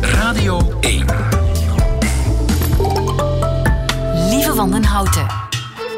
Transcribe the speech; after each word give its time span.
Radio 0.00 0.72
1. 0.80 1.06
Lieve 4.30 4.54
Wandenhouten. 4.54 5.26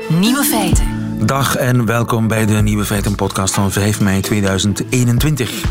Nieuwe 0.09 0.45
feiten. 0.45 0.87
Dag 1.27 1.57
en 1.57 1.85
welkom 1.85 2.29
bij 2.29 2.47
de 2.47 2.53
Nieuwe 2.53 2.85
Feiten 2.85 3.15
podcast 3.15 3.55
van 3.55 3.71
5 3.71 4.01
mei 4.01 4.21
2021. 4.21 5.65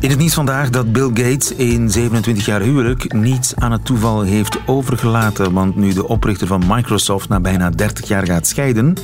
In 0.00 0.10
het 0.10 0.18
nieuws 0.18 0.34
vandaag 0.34 0.70
dat 0.70 0.92
Bill 0.92 1.08
Gates 1.08 1.54
in 1.54 1.90
27 1.90 2.44
jaar 2.44 2.60
huwelijk 2.60 3.12
niets 3.12 3.54
aan 3.56 3.72
het 3.72 3.84
toeval 3.84 4.22
heeft 4.22 4.58
overgelaten. 4.66 5.52
Want 5.52 5.76
nu 5.76 5.92
de 5.92 6.08
oprichter 6.08 6.46
van 6.46 6.62
Microsoft 6.66 7.28
na 7.28 7.40
bijna 7.40 7.70
30 7.70 8.08
jaar 8.08 8.26
gaat 8.26 8.46
scheiden 8.46 8.94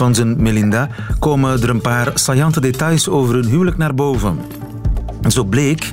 van 0.00 0.14
zijn 0.14 0.42
Melinda, 0.42 0.88
komen 1.18 1.62
er 1.62 1.68
een 1.68 1.80
paar 1.80 2.10
saillante 2.14 2.60
details 2.60 3.08
over 3.08 3.34
hun 3.34 3.46
huwelijk 3.46 3.76
naar 3.76 3.94
boven. 3.94 4.38
Zo 5.28 5.44
bleek 5.44 5.92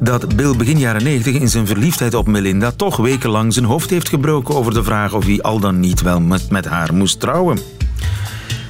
dat 0.00 0.36
Bill 0.36 0.56
begin 0.56 0.78
jaren 0.78 1.02
90 1.02 1.34
in 1.34 1.48
zijn 1.48 1.66
verliefdheid 1.66 2.14
op 2.14 2.26
Melinda 2.26 2.70
toch 2.70 2.96
wekenlang 2.96 3.52
zijn 3.52 3.64
hoofd 3.64 3.90
heeft 3.90 4.08
gebroken 4.08 4.54
over 4.54 4.74
de 4.74 4.84
vraag 4.84 5.12
of 5.12 5.24
hij 5.24 5.42
al 5.42 5.60
dan 5.60 5.80
niet 5.80 6.02
wel 6.02 6.20
met, 6.20 6.50
met 6.50 6.64
haar 6.64 6.94
moest 6.94 7.20
trouwen. 7.20 7.58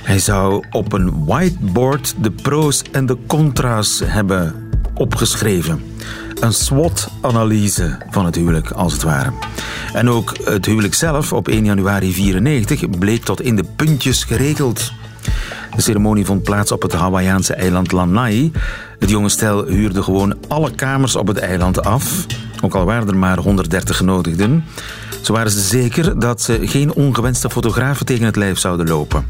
Hij 0.02 0.18
zou 0.18 0.64
op 0.70 0.92
een 0.92 1.24
whiteboard 1.24 2.14
de 2.20 2.30
pro's 2.30 2.82
en 2.92 3.06
de 3.06 3.16
contra's 3.26 4.02
hebben 4.04 4.54
opgeschreven. 4.94 5.82
Een 6.40 6.52
SWOT-analyse 6.52 7.98
van 8.10 8.24
het 8.24 8.34
huwelijk, 8.34 8.70
als 8.70 8.92
het 8.92 9.02
ware. 9.02 9.32
En 9.92 10.08
ook 10.08 10.36
het 10.44 10.66
huwelijk 10.66 10.94
zelf 10.94 11.32
op 11.32 11.48
1 11.48 11.64
januari 11.64 12.12
94 12.12 12.90
bleek 12.98 13.24
tot 13.24 13.40
in 13.40 13.56
de 13.56 13.64
puntjes 13.76 14.24
geregeld. 14.24 14.92
De 15.76 15.82
ceremonie 15.82 16.26
vond 16.26 16.42
plaats 16.42 16.72
op 16.72 16.82
het 16.82 16.92
Hawaïaanse 16.92 17.54
eiland 17.54 17.92
Lanai. 17.92 18.52
Het 18.98 19.10
jonge 19.10 19.28
stel 19.28 19.64
huurde 19.64 20.02
gewoon 20.02 20.34
alle 20.48 20.70
kamers 20.70 21.16
op 21.16 21.26
het 21.26 21.38
eiland 21.38 21.84
af, 21.84 22.26
ook 22.62 22.74
al 22.74 22.84
waren 22.84 23.08
er 23.08 23.16
maar 23.16 23.38
130 23.38 23.96
genodigden. 23.96 24.64
Zo 25.22 25.32
waren 25.32 25.50
ze 25.50 25.60
zeker 25.60 26.18
dat 26.18 26.42
ze 26.42 26.58
geen 26.62 26.92
ongewenste 26.92 27.50
fotografen 27.50 28.06
tegen 28.06 28.24
het 28.24 28.36
lijf 28.36 28.58
zouden 28.58 28.88
lopen. 28.88 29.26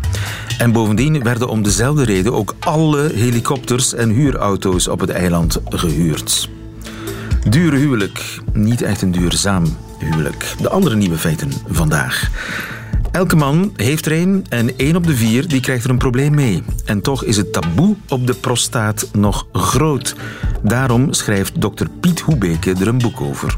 En 0.59 0.73
bovendien 0.73 1.23
werden 1.23 1.49
om 1.49 1.63
dezelfde 1.63 2.05
reden 2.05 2.33
ook 2.33 2.55
alle 2.59 3.11
helikopters 3.15 3.95
en 3.95 4.11
huurauto's 4.11 4.89
op 4.89 5.01
het 5.01 5.11
eiland 5.11 5.61
gehuurd. 5.69 6.49
Dure 7.49 7.77
huwelijk, 7.77 8.41
niet 8.53 8.83
echt 8.83 9.03
een 9.03 9.13
duurzaam 9.13 9.77
huwelijk. 9.99 10.55
De 10.61 10.69
andere 10.69 10.97
nieuwe 10.97 11.19
feiten 11.19 11.53
vandaag. 11.69 12.31
Elke 13.19 13.37
man 13.37 13.73
heeft 13.77 14.07
er 14.07 14.13
een 14.13 14.47
en 14.49 14.77
één 14.77 14.97
op 14.97 15.07
de 15.07 15.17
vier 15.17 15.49
die 15.49 15.61
krijgt 15.61 15.85
er 15.85 15.91
een 15.91 15.99
probleem 15.99 16.35
mee. 16.35 16.63
En 16.85 17.01
toch 17.01 17.25
is 17.25 17.37
het 17.37 17.53
taboe 17.53 17.97
op 18.09 18.27
de 18.27 18.35
prostaat 18.35 19.09
nog 19.13 19.47
groot. 19.53 20.15
Daarom 20.63 21.13
schrijft 21.13 21.61
dokter 21.61 21.89
Piet 22.01 22.21
Hoebeke 22.21 22.75
er 22.81 22.89
een 22.89 22.99
boek 22.99 23.21
over. 23.21 23.57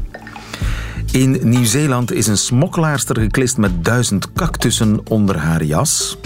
In 1.11 1.39
Nieuw-Zeeland 1.41 2.11
is 2.11 2.27
een 2.27 2.37
smokkelaarster 2.37 3.19
geklist 3.19 3.57
met 3.57 3.85
duizend 3.85 4.33
cactussen 4.33 4.99
onder 5.07 5.37
haar 5.37 5.63
jas. 5.63 6.17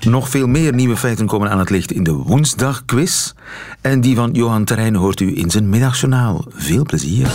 Nog 0.00 0.28
veel 0.28 0.46
meer 0.46 0.74
nieuwe 0.74 0.96
feiten 0.96 1.26
komen 1.26 1.50
aan 1.50 1.58
het 1.58 1.70
licht 1.70 1.92
in 1.92 2.04
de 2.04 2.12
woensdagquiz. 2.12 3.32
En 3.80 4.00
die 4.00 4.16
van 4.16 4.32
Johan 4.32 4.64
Terrein 4.64 4.94
hoort 4.94 5.20
u 5.20 5.38
in 5.38 5.50
zijn 5.50 5.68
middagjournaal. 5.68 6.44
Veel 6.48 6.82
plezier. 6.82 7.28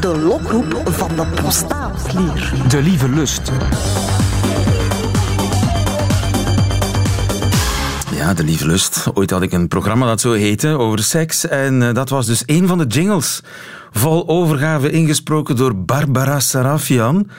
De 0.00 0.18
lokroep 0.18 0.82
van 0.84 1.08
de 1.16 1.26
prostaatklier. 1.34 2.52
De 2.68 2.82
lieve 2.82 3.08
lust. 3.08 3.52
Ja, 8.14 8.34
de 8.34 8.44
lieve 8.44 8.66
lust. 8.66 9.06
Ooit 9.14 9.30
had 9.30 9.42
ik 9.42 9.52
een 9.52 9.68
programma 9.68 10.06
dat 10.06 10.20
zo 10.20 10.32
heette 10.32 10.68
over 10.68 11.02
seks. 11.02 11.48
En 11.48 11.88
eh, 11.88 11.94
dat 11.94 12.08
was 12.08 12.26
dus 12.26 12.42
een 12.46 12.66
van 12.66 12.78
de 12.78 12.86
jingles. 12.86 13.40
Vol 13.90 14.28
overgave 14.28 14.90
ingesproken 14.90 15.56
door 15.56 15.76
Barbara 15.76 16.40
Sarafian. 16.40 17.30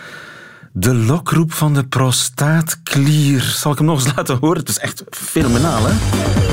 De 0.71 0.95
lokroep 0.95 1.53
van 1.53 1.73
de 1.73 1.83
prostaatklier. 1.83 3.41
Zal 3.41 3.71
ik 3.71 3.77
hem 3.77 3.87
nog 3.87 4.03
eens 4.03 4.13
laten 4.15 4.37
horen? 4.41 4.59
Het 4.59 4.69
is 4.69 4.79
echt 4.79 5.03
fenomenaal, 5.09 5.81
hè? 5.85 5.93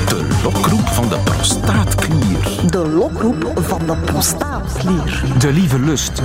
De 0.08 0.29
lokroep 0.42 0.88
van 0.88 1.08
de 1.08 1.18
prostaatklier. 1.24 2.70
De 2.70 2.88
lokroep 2.88 3.52
van 3.56 3.86
de 3.86 3.96
prostaatklier. 4.04 5.22
De 5.38 5.52
lieve 5.52 5.78
lust. 5.78 6.22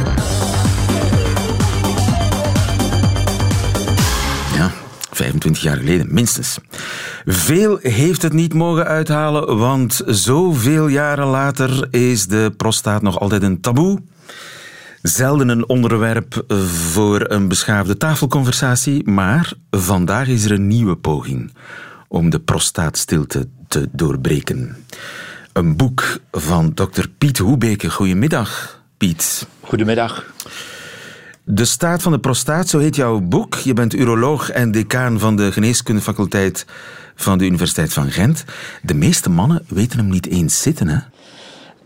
Ja, 4.54 4.72
25 5.12 5.62
jaar 5.64 5.78
geleden, 5.78 6.08
minstens. 6.10 6.58
Veel 7.26 7.78
heeft 7.82 8.22
het 8.22 8.34
niet 8.34 8.54
mogen 8.54 8.86
uithalen, 8.86 9.58
want 9.58 10.02
zoveel 10.06 10.88
jaren 10.88 11.28
later 11.28 11.88
is 11.94 12.28
de 12.28 12.54
prostaat 12.58 13.02
nog 13.02 13.20
altijd 13.20 13.44
een 13.44 13.62
taboe. 13.62 14.02
Zelden 15.02 15.50
een 15.50 15.70
onderwerp 15.70 16.44
voor 16.92 17.30
een 17.30 17.48
beschaafde 17.48 17.98
tafelconversatie, 17.98 19.10
maar 19.10 19.54
vandaag 19.70 20.28
is 20.28 20.46
er 20.46 20.52
een 20.52 20.68
nieuwe 20.68 20.96
poging 20.96 21.52
om 22.16 22.30
de 22.30 22.40
prostaatstilte 22.40 23.48
te 23.68 23.90
doorbreken. 23.92 24.86
Een 25.54 25.76
boek 25.76 26.20
van 26.32 26.72
dokter 26.74 27.10
Piet 27.18 27.38
Hoebeke. 27.38 27.90
Goedemiddag, 27.90 28.82
Piet. 28.98 29.48
Goedemiddag. 29.62 30.34
De 31.44 31.66
staat 31.66 32.02
van 32.02 32.12
de 32.12 32.20
prostaat, 32.20 32.68
zo 32.68 32.80
heet 32.80 32.96
jouw 32.96 33.20
boek. 33.20 33.56
Je 33.56 33.74
bent 33.74 33.94
uroloog 33.94 34.50
en 34.50 34.72
decaan 34.72 35.20
van 35.20 35.36
de 35.36 35.52
geneeskundefaculteit 35.52 36.66
van 37.16 37.38
de 37.38 37.46
Universiteit 37.46 37.94
van 37.94 38.12
Gent. 38.12 38.46
De 38.82 38.94
meeste 38.94 39.30
mannen 39.30 39.66
weten 39.68 40.00
hem 40.00 40.10
niet 40.10 40.28
eens 40.28 40.62
zitten, 40.62 40.88
hè? 40.88 41.00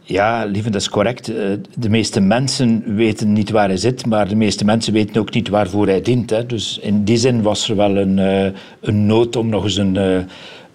Ja, 0.10 0.46
lieve, 0.46 0.70
dat 0.70 0.82
is 0.82 0.90
correct. 0.90 1.28
Eh, 1.30 1.36
De 1.78 1.90
meeste 1.90 2.20
mensen 2.20 2.96
weten 2.96 3.34
niet 3.34 3.50
waar 3.50 3.68
hij 3.68 3.78
zit, 3.78 4.06
maar 4.06 4.28
de 4.28 4.36
meeste 4.36 4.66
mensen 4.66 4.94
weten 4.94 5.22
ook 5.22 5.34
niet 5.34 5.50
waarvoor 5.50 5.88
hij 5.88 6.02
dient. 6.02 6.30
Hè. 6.30 6.46
Dus 6.46 6.80
in 6.82 7.04
die 7.04 7.18
zin 7.18 7.42
was 7.42 7.70
er 7.70 7.76
wel 7.76 7.98
een, 7.98 8.20
eh, 8.20 8.52
een 8.82 9.06
nood 9.06 9.36
om 9.36 9.50
nog 9.50 9.64
eens 9.64 9.78
een, 9.78 9.98
eh, 9.98 10.18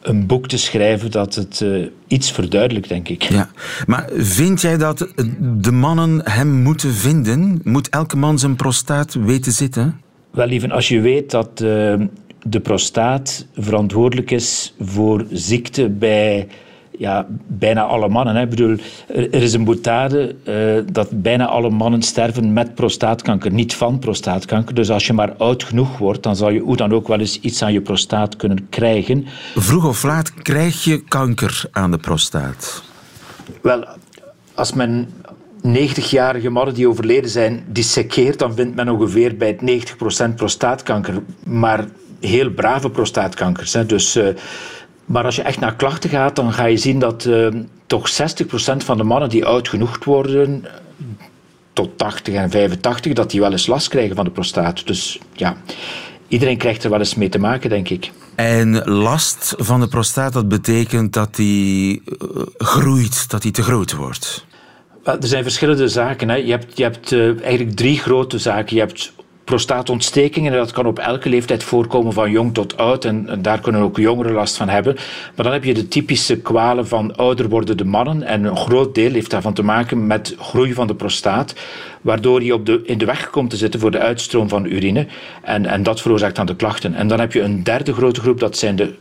een 0.03 0.27
boek 0.27 0.49
te 0.49 0.57
schrijven 0.57 1.11
dat 1.11 1.35
het 1.35 1.65
iets 2.07 2.31
verduidelijkt, 2.33 2.89
denk 2.89 3.09
ik. 3.09 3.23
Ja, 3.23 3.49
maar 3.87 4.09
vind 4.15 4.61
jij 4.61 4.77
dat 4.77 5.09
de 5.41 5.73
mannen 5.73 6.21
hem 6.25 6.63
moeten 6.63 6.93
vinden? 6.93 7.61
Moet 7.65 7.89
elke 7.89 8.17
man 8.17 8.39
zijn 8.39 8.57
prostaat 8.57 9.15
weten 9.15 9.53
zitten? 9.53 10.01
Wel, 10.31 10.47
lieve, 10.47 10.71
als 10.71 10.89
je 10.89 11.01
weet 11.01 11.31
dat 11.31 11.59
de 11.59 12.61
prostaat 12.63 13.47
verantwoordelijk 13.57 14.31
is 14.31 14.75
voor 14.81 15.27
ziekte 15.31 15.89
bij 15.89 16.49
ja, 16.99 17.27
bijna 17.47 17.83
alle 17.83 18.09
mannen. 18.09 18.37
Hè. 18.37 18.43
Ik 18.43 18.51
bedoel, 18.51 18.77
er, 19.07 19.35
is 19.35 19.53
een 19.53 19.65
boetade 19.65 20.35
eh, 20.45 20.93
dat 20.93 21.23
bijna 21.23 21.47
alle 21.47 21.71
mannen 21.71 22.03
sterven 22.03 22.53
met 22.53 22.75
prostaatkanker, 22.75 23.53
niet 23.53 23.75
van 23.75 23.99
prostaatkanker. 23.99 24.75
Dus 24.75 24.91
als 24.91 25.07
je 25.07 25.13
maar 25.13 25.33
oud 25.33 25.65
genoeg 25.65 25.99
wordt, 25.99 26.23
dan 26.23 26.37
zal 26.37 26.51
je 26.51 26.61
hoe 26.61 26.77
dan 26.77 26.93
ook 26.93 27.09
wel 27.09 27.19
eens 27.19 27.41
iets 27.41 27.63
aan 27.63 27.73
je 27.73 27.81
prostaat 27.81 28.37
kunnen 28.37 28.67
krijgen. 28.69 29.27
Vroeg 29.55 29.87
of 29.87 30.03
laat 30.03 30.35
krijg 30.35 30.85
je 30.85 31.05
kanker 31.05 31.65
aan 31.71 31.91
de 31.91 31.99
prostaat. 31.99 32.83
Wel, 33.63 33.87
als 34.55 34.73
men 34.73 35.09
90-jarige 35.67 36.51
mannen 36.51 36.75
die 36.75 36.89
overleden 36.89 37.31
zijn 37.31 37.65
dissekeert, 37.67 38.39
dan 38.39 38.55
vindt 38.55 38.75
men 38.77 38.89
ongeveer 38.89 39.37
bij 39.37 39.59
het 39.61 39.95
90% 40.31 40.35
prostaatkanker. 40.35 41.23
Maar 41.45 41.85
heel 42.21 42.51
brave 42.51 42.91
prostaatkankers. 42.91 43.73
Hè. 43.73 43.87
Dus, 43.87 44.17
eh, 44.17 44.27
maar 45.07 45.25
als 45.25 45.37
je 45.37 45.43
echt 45.43 45.61
naar 45.61 45.77
klachten 45.77 46.11
gaat, 46.11 46.37
dan 46.37 46.53
ga 46.53 46.65
je 46.65 46.77
zien 46.77 46.99
dat 46.99 47.25
eh, 47.25 47.49
toch 47.87 48.11
60% 48.11 48.15
van 48.77 48.97
de 48.97 49.05
mannen 49.05 49.29
die 49.29 49.45
oud 49.45 49.69
genoeg 49.69 50.05
worden, 50.05 50.65
tot 51.73 51.99
80 51.99 52.35
en 52.35 52.51
85, 52.51 53.13
dat 53.13 53.31
die 53.31 53.41
wel 53.41 53.53
eens 53.53 53.67
last 53.67 53.89
krijgen 53.89 54.17
van 54.17 54.25
de 54.25 54.31
prostaat. 54.31 54.87
Dus 54.87 55.19
ja, 55.33 55.57
iedereen 56.29 56.57
krijgt 56.57 56.85
er 56.85 56.91
wel 56.91 56.99
eens 56.99 57.15
mee 57.15 57.29
te 57.29 57.39
maken, 57.39 57.71
denk 57.71 57.89
ik. 57.89 58.11
En 58.35 58.85
last 58.85 59.55
van 59.57 59.81
de 59.81 59.89
prostaat, 59.89 60.33
dat 60.33 60.49
betekent 60.49 61.13
dat 61.13 61.35
die 61.35 62.03
eh, 62.07 62.43
groeit, 62.59 63.31
dat 63.31 63.43
die 63.43 63.53
te 63.53 63.63
groot 63.63 63.93
wordt. 63.93 64.47
Er 65.05 65.27
zijn 65.27 65.43
verschillende 65.43 65.89
zaken. 65.89 66.29
Hè. 66.29 66.35
Je 66.35 66.51
hebt, 66.51 66.77
je 66.77 66.83
hebt 66.83 67.13
eh, 67.13 67.43
eigenlijk 67.43 67.77
drie 67.77 67.99
grote 67.99 68.39
zaken. 68.39 68.77
Je 68.77 68.83
hebt 68.83 69.13
prostaatontstekingen 69.45 70.53
en 70.53 70.59
dat 70.59 70.73
kan 70.73 70.87
op 70.87 70.99
elke 70.99 71.29
leeftijd 71.29 71.65
voorkomen 71.65 72.13
van 72.13 72.31
jong 72.31 72.55
tot 72.55 72.77
oud 72.77 73.05
en, 73.05 73.29
daar 73.43 73.61
kunnen 73.61 73.81
ook 73.81 73.97
jongeren 73.97 74.33
last 74.33 74.57
van 74.57 74.69
hebben. 74.69 74.95
Maar 75.35 75.45
dan 75.45 75.53
heb 75.53 75.65
je 75.65 75.75
de 75.75 75.89
typische 75.89 76.37
kwalen 76.37 76.87
van 76.87 77.17
ouder 77.17 77.49
wordende 77.49 77.85
mannen 77.85 78.23
en 78.23 78.45
een 78.45 78.57
groot 78.57 78.95
deel 78.95 79.13
heeft 79.13 79.31
daarvan 79.31 79.55
te 79.55 79.63
maken 79.63 80.07
met 80.07 80.35
groei 80.39 80.75
van 80.75 80.87
de 80.87 80.95
prostaat, 80.95 81.55
waardoor 82.01 82.43
je 82.43 82.55
op 82.55 82.67
de, 82.67 82.81
in 82.85 82.99
de 82.99 83.05
weg 83.05 83.31
komt 83.31 83.51
te 83.51 83.57
zitten 83.57 83.81
voor 83.81 83.91
de 83.91 83.99
uitstroom 83.99 84.49
van 84.49 84.65
urine 84.65 85.07
en, 85.43 85.67
en 85.67 85.83
dat 85.83 86.01
veroorzaakt 86.01 86.37
dan 86.37 86.47
de 86.47 86.57
klachten. 86.57 86.95
En 86.95 87.09
dan 87.09 87.21
heb 87.21 87.33
je 87.33 87.41
een 87.41 87.63
derde 87.63 87.93
grote 87.93 88.21
groep, 88.21 88.41
dat 88.41 88.57
zijn 88.57 88.77
de 88.77 88.95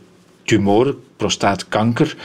tumoren, 0.44 0.96
prostaatkanker. 1.16 2.16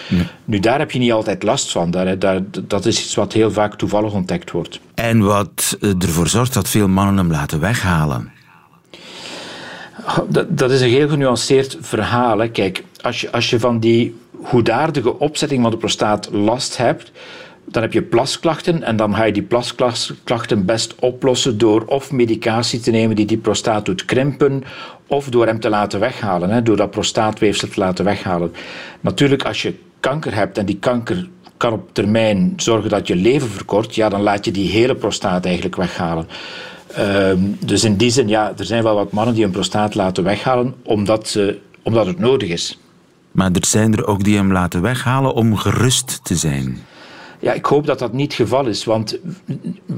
Nu, 0.45 0.59
daar 0.59 0.79
heb 0.79 0.91
je 0.91 0.99
niet 0.99 1.11
altijd 1.11 1.43
last 1.43 1.71
van. 1.71 1.91
Daar, 1.91 2.19
daar, 2.19 2.41
dat 2.67 2.85
is 2.85 2.99
iets 2.99 3.15
wat 3.15 3.33
heel 3.33 3.51
vaak 3.51 3.75
toevallig 3.75 4.13
ontdekt 4.13 4.51
wordt. 4.51 4.79
En 4.93 5.23
wat 5.23 5.77
eh, 5.81 5.89
ervoor 5.99 6.27
zorgt 6.27 6.53
dat 6.53 6.69
veel 6.69 6.87
mannen 6.87 7.17
hem 7.17 7.31
laten 7.31 7.59
weghalen. 7.59 8.31
Dat, 10.29 10.57
dat 10.57 10.71
is 10.71 10.81
een 10.81 10.89
heel 10.89 11.09
genuanceerd 11.09 11.77
verhaal. 11.81 12.39
Hè. 12.39 12.49
Kijk, 12.49 12.83
als 13.01 13.21
je, 13.21 13.31
als 13.31 13.49
je 13.49 13.59
van 13.59 13.79
die 13.79 14.15
goedaardige 14.43 15.19
opzetting 15.19 15.61
van 15.61 15.71
de 15.71 15.77
prostaat 15.77 16.29
last 16.31 16.77
hebt, 16.77 17.11
dan 17.65 17.81
heb 17.81 17.93
je 17.93 18.01
plasklachten 18.01 18.83
en 18.83 18.95
dan 18.95 19.15
ga 19.15 19.23
je 19.23 19.33
die 19.33 19.43
plasklachten 19.43 20.65
best 20.65 20.95
oplossen 20.99 21.57
door 21.57 21.85
of 21.85 22.11
medicatie 22.11 22.79
te 22.79 22.91
nemen 22.91 23.15
die 23.15 23.25
die 23.25 23.37
prostaat 23.37 23.85
doet 23.85 24.05
krimpen 24.05 24.63
of 25.09 25.29
door 25.29 25.45
hem 25.45 25.59
te 25.59 25.69
laten 25.69 25.99
weghalen, 25.99 26.49
hè, 26.49 26.63
door 26.63 26.77
dat 26.77 26.91
prostaatweefsel 26.91 27.67
te 27.67 27.79
laten 27.79 28.05
weghalen. 28.05 28.53
Natuurlijk, 28.99 29.45
als 29.45 29.61
je 29.61 29.73
kanker 29.99 30.35
hebt 30.35 30.57
en 30.57 30.65
die 30.65 30.77
kanker 30.77 31.29
kan 31.57 31.73
op 31.73 31.93
termijn 31.93 32.53
zorgen 32.55 32.89
dat 32.89 33.07
je 33.07 33.15
leven 33.15 33.49
verkort, 33.49 33.95
ja, 33.95 34.09
dan 34.09 34.21
laat 34.21 34.45
je 34.45 34.51
die 34.51 34.69
hele 34.69 34.95
prostaat 34.95 35.45
eigenlijk 35.45 35.75
weghalen. 35.75 36.27
Ehm, 36.93 37.39
dus 37.59 37.83
in 37.83 37.95
die 37.95 38.09
zin, 38.09 38.27
ja, 38.27 38.53
er 38.57 38.65
zijn 38.65 38.83
wel 38.83 38.95
wat 38.95 39.11
mannen 39.11 39.35
die 39.35 39.45
een 39.45 39.51
prostaat 39.51 39.95
laten 39.95 40.23
weghalen 40.23 40.75
omdat, 40.83 41.27
ze, 41.27 41.59
omdat 41.81 42.05
het 42.05 42.19
nodig 42.19 42.49
is. 42.49 42.79
Maar 43.31 43.51
er 43.51 43.65
zijn 43.65 43.93
er 43.93 44.05
ook 44.07 44.23
die 44.23 44.35
hem 44.35 44.51
laten 44.51 44.81
weghalen 44.81 45.33
om 45.33 45.55
gerust 45.55 46.19
te 46.23 46.35
zijn. 46.35 46.77
Ja, 47.39 47.53
ik 47.53 47.65
hoop 47.65 47.85
dat 47.85 47.99
dat 47.99 48.13
niet 48.13 48.37
het 48.37 48.41
geval 48.41 48.65
is. 48.65 48.83
Want 48.85 49.19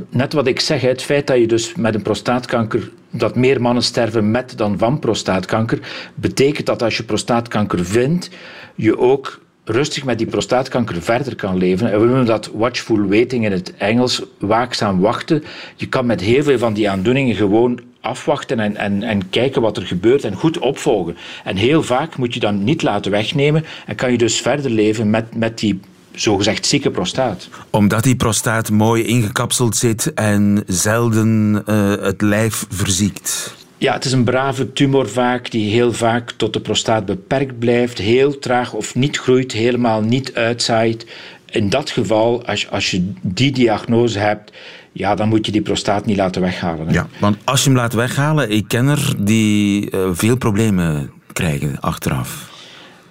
net 0.10 0.34
wat 0.34 0.48
ik 0.48 0.60
zeg, 0.60 0.82
het 0.82 1.02
feit 1.02 1.28
dat 1.28 1.38
je 1.38 1.48
dus 1.48 1.76
met 1.76 1.96
een 1.96 2.02
prostaatkanker, 2.02 2.92
dat 3.12 3.36
meer 3.36 3.62
mannen 3.62 3.84
sterven 3.84 4.32
met 4.32 4.58
dan 4.58 4.78
van 4.78 5.00
prostaatkanker, 5.00 5.80
betekent 6.16 6.66
dat 6.66 6.84
als 6.84 6.98
je 6.98 7.04
prostaatkanker 7.04 7.86
vindt, 7.86 8.30
je 8.76 8.98
ook 8.98 9.40
rustig 9.64 10.04
met 10.04 10.18
die 10.18 10.28
prostaatkanker 10.28 11.02
verder 11.02 11.36
kan 11.36 11.58
leven. 11.58 11.92
En 11.92 12.00
we 12.00 12.06
noemen 12.06 12.26
dat 12.26 12.52
watchful 12.54 13.08
waiting 13.08 13.46
in 13.46 13.52
het 13.52 13.74
Engels, 13.78 14.24
waakzaam 14.40 15.00
wachten. 15.00 15.44
Je 15.76 15.88
kan 15.88 16.06
met 16.06 16.22
heel 16.22 16.44
veel 16.44 16.58
van 16.58 16.74
die 16.74 16.90
aandoeningen 16.90 17.36
gewoon 17.36 17.80
afwachten 18.02 18.60
en, 18.60 18.76
en, 18.76 19.04
en 19.04 19.30
kijken 19.30 19.62
wat 19.62 19.78
er 19.78 19.86
gebeurt 19.86 20.24
en 20.24 20.34
goed 20.34 20.60
opvolgen. 20.60 21.18
En 21.44 21.56
heel 21.56 21.84
vaak 21.84 22.18
moet 22.18 22.34
je 22.34 22.40
dan 22.40 22.64
niet 22.64 22.82
laten 22.82 23.12
wegnemen 23.12 23.66
en 23.86 23.96
kan 23.96 24.12
je 24.12 24.18
dus 24.18 24.42
verder 24.42 24.72
leven 24.72 25.10
met, 25.10 25.36
met 25.36 25.60
die 25.60 25.80
zogezegd 26.14 26.66
zieke 26.66 26.92
prostaat. 26.92 27.50
Omdat 27.70 28.04
die 28.04 28.16
prostaat 28.16 28.72
mooi 28.72 29.04
ingekapseld 29.04 29.76
zit 29.76 30.14
en 30.14 30.64
zelden 30.68 31.64
uh, 31.70 31.92
het 32.02 32.22
lijf 32.22 32.66
verziekt. 32.70 33.56
Ja, 33.78 33.94
het 33.94 34.06
is 34.06 34.12
een 34.12 34.24
brave 34.24 34.74
tumor 34.74 35.10
vaak 35.10 35.52
die 35.52 35.72
heel 35.72 35.94
vaak 35.94 36.32
tot 36.32 36.54
de 36.54 36.60
prostaat 36.60 37.06
beperkt 37.06 37.60
blijft, 37.60 37.98
heel 37.98 38.40
traag 38.40 38.74
of 38.74 38.96
niet 38.96 39.18
groeit, 39.18 39.52
helemaal 39.52 40.02
niet 40.02 40.34
uitzaait. 40.34 41.06
In 41.50 41.70
dat 41.70 41.90
geval, 41.90 42.46
als, 42.46 42.70
als 42.70 42.92
je 42.92 43.12
die 43.22 43.52
diagnose 43.52 44.20
hebt, 44.20 44.52
ja, 44.92 45.16
dan 45.16 45.30
moet 45.30 45.46
je 45.46 45.52
die 45.52 45.62
prostaat 45.62 46.06
niet 46.06 46.18
laten 46.18 46.42
weghalen. 46.42 46.88
Hè. 46.88 46.94
Ja, 46.94 47.08
want 47.20 47.38
als 47.44 47.64
je 47.64 47.70
hem 47.70 47.78
laat 47.78 47.94
weghalen, 47.94 48.52
ik 48.52 48.68
ken 48.68 48.88
er 48.88 49.14
die 49.18 49.92
uh, 49.92 50.10
veel 50.12 50.38
problemen 50.38 51.12
krijgen 51.34 51.80
achteraf. 51.80 52.50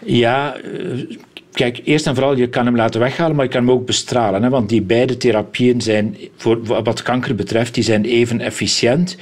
Ja, 0.05 0.57
Kijk, 1.53 1.81
eerst 1.85 2.07
en 2.07 2.15
vooral, 2.15 2.37
je 2.37 2.49
kan 2.49 2.67
hem 2.67 2.77
laten 2.77 3.01
weghalen, 3.01 3.37
maar 3.37 3.45
je 3.45 3.51
kan 3.51 3.61
hem 3.61 3.71
ook 3.71 3.87
bestralen. 3.87 4.43
Hè, 4.43 4.49
want 4.49 4.69
die 4.69 4.83
beide 4.83 5.17
therapieën 5.17 5.81
zijn, 5.81 6.17
voor 6.37 6.65
wat 6.65 7.03
kanker 7.03 7.35
betreft, 7.35 7.75
die 7.75 7.85
zijn 7.85 8.05
even 8.05 8.41
efficiënt. 8.41 9.17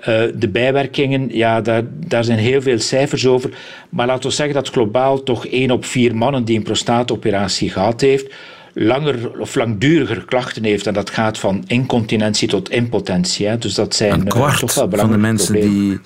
Uh, 0.00 0.06
de 0.34 0.48
bijwerkingen, 0.48 1.28
ja, 1.32 1.60
daar, 1.60 1.82
daar 2.06 2.24
zijn 2.24 2.38
heel 2.38 2.62
veel 2.62 2.78
cijfers 2.78 3.26
over. 3.26 3.50
Maar 3.88 4.06
laten 4.06 4.28
we 4.28 4.34
zeggen 4.34 4.54
dat 4.54 4.68
globaal 4.68 5.22
toch 5.22 5.46
één 5.46 5.70
op 5.70 5.84
vier 5.84 6.16
mannen 6.16 6.44
die 6.44 6.56
een 6.56 6.62
prostaatoperatie 6.62 7.70
gehad 7.70 8.00
heeft, 8.00 8.34
langer 8.74 9.38
of 9.38 9.54
langduriger 9.54 10.24
klachten 10.24 10.64
heeft. 10.64 10.86
En 10.86 10.94
dat 10.94 11.10
gaat 11.10 11.38
van 11.38 11.64
incontinentie 11.66 12.48
tot 12.48 12.70
impotentie. 12.70 13.46
Hè. 13.46 13.58
Dus 13.58 13.74
dat 13.74 13.94
zijn 13.94 14.12
een 14.12 14.20
uh, 14.20 14.26
kwart 14.26 14.58
toch 14.58 14.74
wel 14.74 14.88
van 14.90 15.10
de 15.10 15.18
mensen 15.18 15.52
problemen. 15.52 15.88
die 15.88 16.00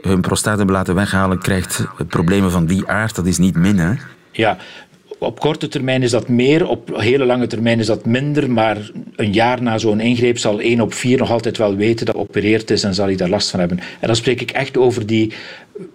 hun 0.00 0.20
prostaat 0.20 0.56
hebben 0.56 0.74
laten 0.74 0.94
weghalen, 0.94 1.38
krijgt 1.38 1.84
problemen 2.08 2.50
van 2.50 2.66
die 2.66 2.86
aard. 2.86 3.14
Dat 3.14 3.26
is 3.26 3.38
niet 3.38 3.54
min, 3.56 3.78
hè? 3.78 3.92
Ja, 4.36 4.56
op 5.18 5.40
korte 5.40 5.68
termijn 5.68 6.02
is 6.02 6.10
dat 6.10 6.28
meer, 6.28 6.68
op 6.68 6.96
hele 6.96 7.24
lange 7.24 7.46
termijn 7.46 7.78
is 7.78 7.86
dat 7.86 8.06
minder, 8.06 8.50
maar 8.50 8.90
een 9.16 9.32
jaar 9.32 9.62
na 9.62 9.78
zo'n 9.78 10.00
ingreep 10.00 10.38
zal 10.38 10.60
één 10.60 10.80
op 10.80 10.94
vier 10.94 11.18
nog 11.18 11.30
altijd 11.30 11.58
wel 11.58 11.76
weten 11.76 12.06
dat 12.06 12.14
geopereerd 12.14 12.70
is 12.70 12.82
en 12.84 12.94
zal 12.94 13.06
hij 13.06 13.16
daar 13.16 13.28
last 13.28 13.50
van 13.50 13.60
hebben. 13.60 13.78
En 13.78 14.06
dan 14.06 14.16
spreek 14.16 14.40
ik 14.40 14.50
echt 14.50 14.76
over 14.76 15.06
die 15.06 15.32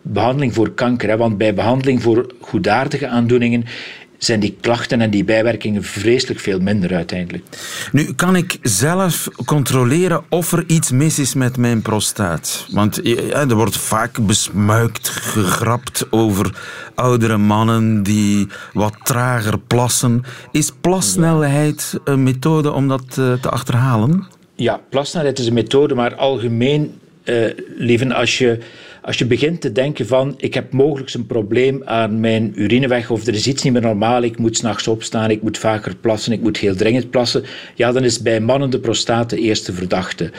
behandeling 0.02 0.54
voor 0.54 0.72
kanker, 0.72 1.10
hè, 1.10 1.18
want 1.18 1.38
bij 1.38 1.54
behandeling 1.54 2.02
voor 2.02 2.34
goedaardige 2.40 3.08
aandoeningen 3.08 3.66
zijn 4.24 4.40
die 4.40 4.58
klachten 4.62 5.02
en 5.02 5.10
die 5.10 5.24
bijwerkingen 5.24 5.84
vreselijk 5.84 6.40
veel 6.40 6.60
minder 6.60 6.96
uiteindelijk. 6.96 7.44
Nu, 7.92 8.14
kan 8.14 8.36
ik 8.36 8.58
zelf 8.62 9.28
controleren 9.46 10.24
of 10.30 10.52
er 10.52 10.64
iets 10.68 10.92
mis 10.92 11.20
is 11.20 11.34
met 11.34 11.58
mijn 11.58 11.82
prostaat? 11.82 12.68
Want 12.72 13.00
ja, 13.04 13.48
er 13.50 13.56
wordt 13.56 13.78
vaak 13.78 14.26
besmuikt, 14.26 15.10
gegrapt 15.10 16.08
over 16.10 16.56
oudere 16.96 17.38
mannen 17.38 18.04
die 18.04 18.48
wat 18.74 18.96
trager 19.04 19.60
plassen. 19.60 20.24
Is 20.52 20.72
plassnelheid 20.82 22.00
een 22.04 22.24
methode 22.24 22.72
om 22.72 22.88
dat 22.88 23.18
eh, 23.18 23.34
te 23.34 23.50
achterhalen? 23.50 24.28
Ja, 24.56 24.82
plassnelheid 24.90 25.40
is 25.40 25.48
een 25.48 25.54
methode, 25.54 25.96
maar 25.96 26.16
algemeen, 26.16 27.00
uh, 27.26 28.12
als 28.12 28.38
je 28.38 28.58
als 29.02 29.18
je 29.18 29.26
begint 29.26 29.62
te 29.62 29.72
denken 29.72 30.08
van 30.08 30.34
ik 30.38 30.54
heb 30.54 30.72
mogelijk 30.72 31.14
een 31.14 31.26
probleem 31.26 31.82
aan 31.86 32.20
mijn 32.20 32.54
urineweg 32.56 33.10
of 33.10 33.28
er 33.28 33.34
is 33.34 33.48
iets 33.48 33.64
niet 33.64 33.74
meer 33.74 33.82
normaal, 33.82 34.22
ik 34.22 34.38
moet 34.38 34.58
s'nachts 34.58 34.88
opstaan, 34.88 35.30
ik 35.30 35.42
moet 35.42 35.58
vaker 35.58 35.96
plassen, 35.96 36.34
ik 36.34 36.42
moet 36.42 36.58
heel 36.58 36.76
dringend 36.76 37.10
plassen, 37.10 37.44
ja, 37.76 37.92
dan 37.92 38.04
is 38.04 38.22
bij 38.22 38.40
mannen 38.40 38.70
de 38.70 38.80
prostaat 38.80 39.30
de 39.30 39.40
eerste 39.40 39.74
verdachte. 39.74 40.32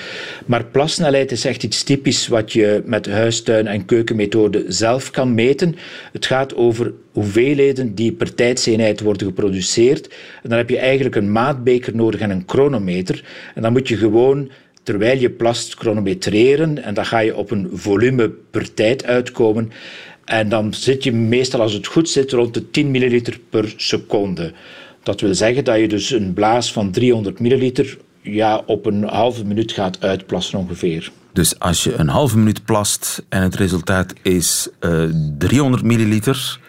Maar 0.46 0.64
plassnelheid 0.64 1.32
is 1.32 1.44
echt 1.44 1.62
iets 1.62 1.82
typisch 1.82 2.28
wat 2.28 2.52
je 2.52 2.82
met 2.84 3.06
huistuin- 3.06 3.66
en 3.66 3.84
keukenmethode 3.84 4.64
zelf 4.68 5.10
kan 5.10 5.34
meten. 5.34 5.76
Het 6.12 6.26
gaat 6.26 6.54
over 6.54 6.92
hoeveelheden 7.12 7.94
die 7.94 8.12
per 8.12 8.34
tijdseenheid 8.34 9.00
worden 9.00 9.26
geproduceerd. 9.26 10.08
En 10.42 10.48
dan 10.48 10.58
heb 10.58 10.68
je 10.68 10.78
eigenlijk 10.78 11.16
een 11.16 11.32
maatbeker 11.32 11.96
nodig 11.96 12.20
en 12.20 12.30
een 12.30 12.44
chronometer. 12.46 13.24
En 13.54 13.62
dan 13.62 13.72
moet 13.72 13.88
je 13.88 13.96
gewoon 13.96 14.50
terwijl 14.82 15.18
je 15.18 15.30
plast 15.30 15.74
chronometreren 15.74 16.82
en 16.82 16.94
dan 16.94 17.06
ga 17.06 17.18
je 17.18 17.36
op 17.36 17.50
een 17.50 17.70
volume 17.72 18.30
per 18.50 18.74
tijd 18.74 19.04
uitkomen. 19.04 19.72
En 20.24 20.48
dan 20.48 20.74
zit 20.74 21.04
je 21.04 21.12
meestal, 21.12 21.60
als 21.60 21.72
het 21.72 21.86
goed 21.86 22.08
zit, 22.08 22.32
rond 22.32 22.54
de 22.54 22.70
10 22.70 22.90
milliliter 22.90 23.40
per 23.50 23.74
seconde. 23.76 24.52
Dat 25.02 25.20
wil 25.20 25.34
zeggen 25.34 25.64
dat 25.64 25.78
je 25.78 25.88
dus 25.88 26.10
een 26.10 26.32
blaas 26.32 26.72
van 26.72 26.90
300 26.90 27.40
milliliter 27.40 27.98
ja, 28.20 28.62
op 28.66 28.86
een 28.86 29.04
halve 29.04 29.44
minuut 29.44 29.72
gaat 29.72 30.00
uitplassen 30.00 30.58
ongeveer. 30.58 31.12
Dus 31.32 31.58
als 31.58 31.84
je 31.84 31.94
een 31.94 32.08
halve 32.08 32.38
minuut 32.38 32.64
plast 32.64 33.24
en 33.28 33.42
het 33.42 33.54
resultaat 33.54 34.12
is 34.22 34.68
uh, 34.80 35.04
300 35.38 35.82
milliliter, 35.82 36.60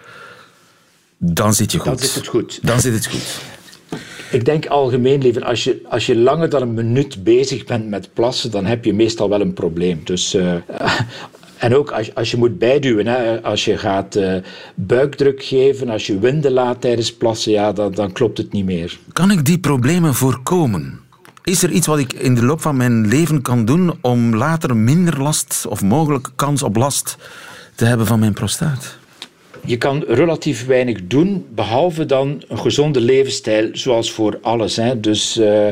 dan 1.17 1.53
zit 1.53 1.71
je 1.71 1.77
goed. 1.79 1.87
Dan 1.87 1.99
zit 1.99 2.15
het 2.15 2.27
goed. 2.27 2.59
Dan 2.61 2.79
zit 2.79 2.93
het 2.93 3.07
goed. 3.07 3.41
Ik 4.33 4.45
denk 4.45 4.65
algemeen, 4.65 5.21
liever, 5.21 5.45
als 5.45 5.63
je, 5.63 5.81
als 5.89 6.05
je 6.05 6.15
langer 6.15 6.49
dan 6.49 6.61
een 6.61 6.73
minuut 6.73 7.23
bezig 7.23 7.65
bent 7.65 7.89
met 7.89 8.09
plassen, 8.13 8.51
dan 8.51 8.65
heb 8.65 8.85
je 8.85 8.93
meestal 8.93 9.29
wel 9.29 9.41
een 9.41 9.53
probleem. 9.53 10.01
Dus, 10.03 10.35
uh, 10.35 10.53
en 11.57 11.75
ook 11.75 11.91
als, 11.91 12.15
als 12.15 12.31
je 12.31 12.37
moet 12.37 12.59
bijduwen, 12.59 13.07
hè, 13.07 13.43
als 13.43 13.65
je 13.65 13.77
gaat 13.77 14.15
uh, 14.15 14.35
buikdruk 14.75 15.43
geven, 15.43 15.89
als 15.89 16.07
je 16.07 16.19
winden 16.19 16.51
laat 16.51 16.81
tijdens 16.81 17.13
plassen, 17.13 17.51
ja, 17.51 17.73
dan, 17.73 17.91
dan 17.91 18.11
klopt 18.11 18.37
het 18.37 18.51
niet 18.51 18.65
meer. 18.65 18.99
Kan 19.13 19.31
ik 19.31 19.45
die 19.45 19.59
problemen 19.59 20.13
voorkomen? 20.13 20.99
Is 21.43 21.63
er 21.63 21.71
iets 21.71 21.87
wat 21.87 21.99
ik 21.99 22.13
in 22.13 22.35
de 22.35 22.45
loop 22.45 22.61
van 22.61 22.77
mijn 22.77 23.07
leven 23.07 23.41
kan 23.41 23.65
doen 23.65 23.93
om 24.01 24.35
later 24.35 24.77
minder 24.77 25.21
last 25.21 25.65
of 25.69 25.81
mogelijk 25.81 26.29
kans 26.35 26.63
op 26.63 26.75
last 26.75 27.17
te 27.75 27.85
hebben 27.85 28.07
van 28.07 28.19
mijn 28.19 28.33
prostaat? 28.33 29.01
Je 29.65 29.77
kan 29.77 30.03
relatief 30.07 30.65
weinig 30.65 31.07
doen, 31.07 31.45
behalve 31.49 32.05
dan 32.05 32.43
een 32.47 32.59
gezonde 32.59 33.01
levensstijl, 33.01 33.69
zoals 33.71 34.11
voor 34.11 34.39
alles. 34.41 34.75
Hè. 34.75 34.99
Dus 34.99 35.37
uh, 35.37 35.67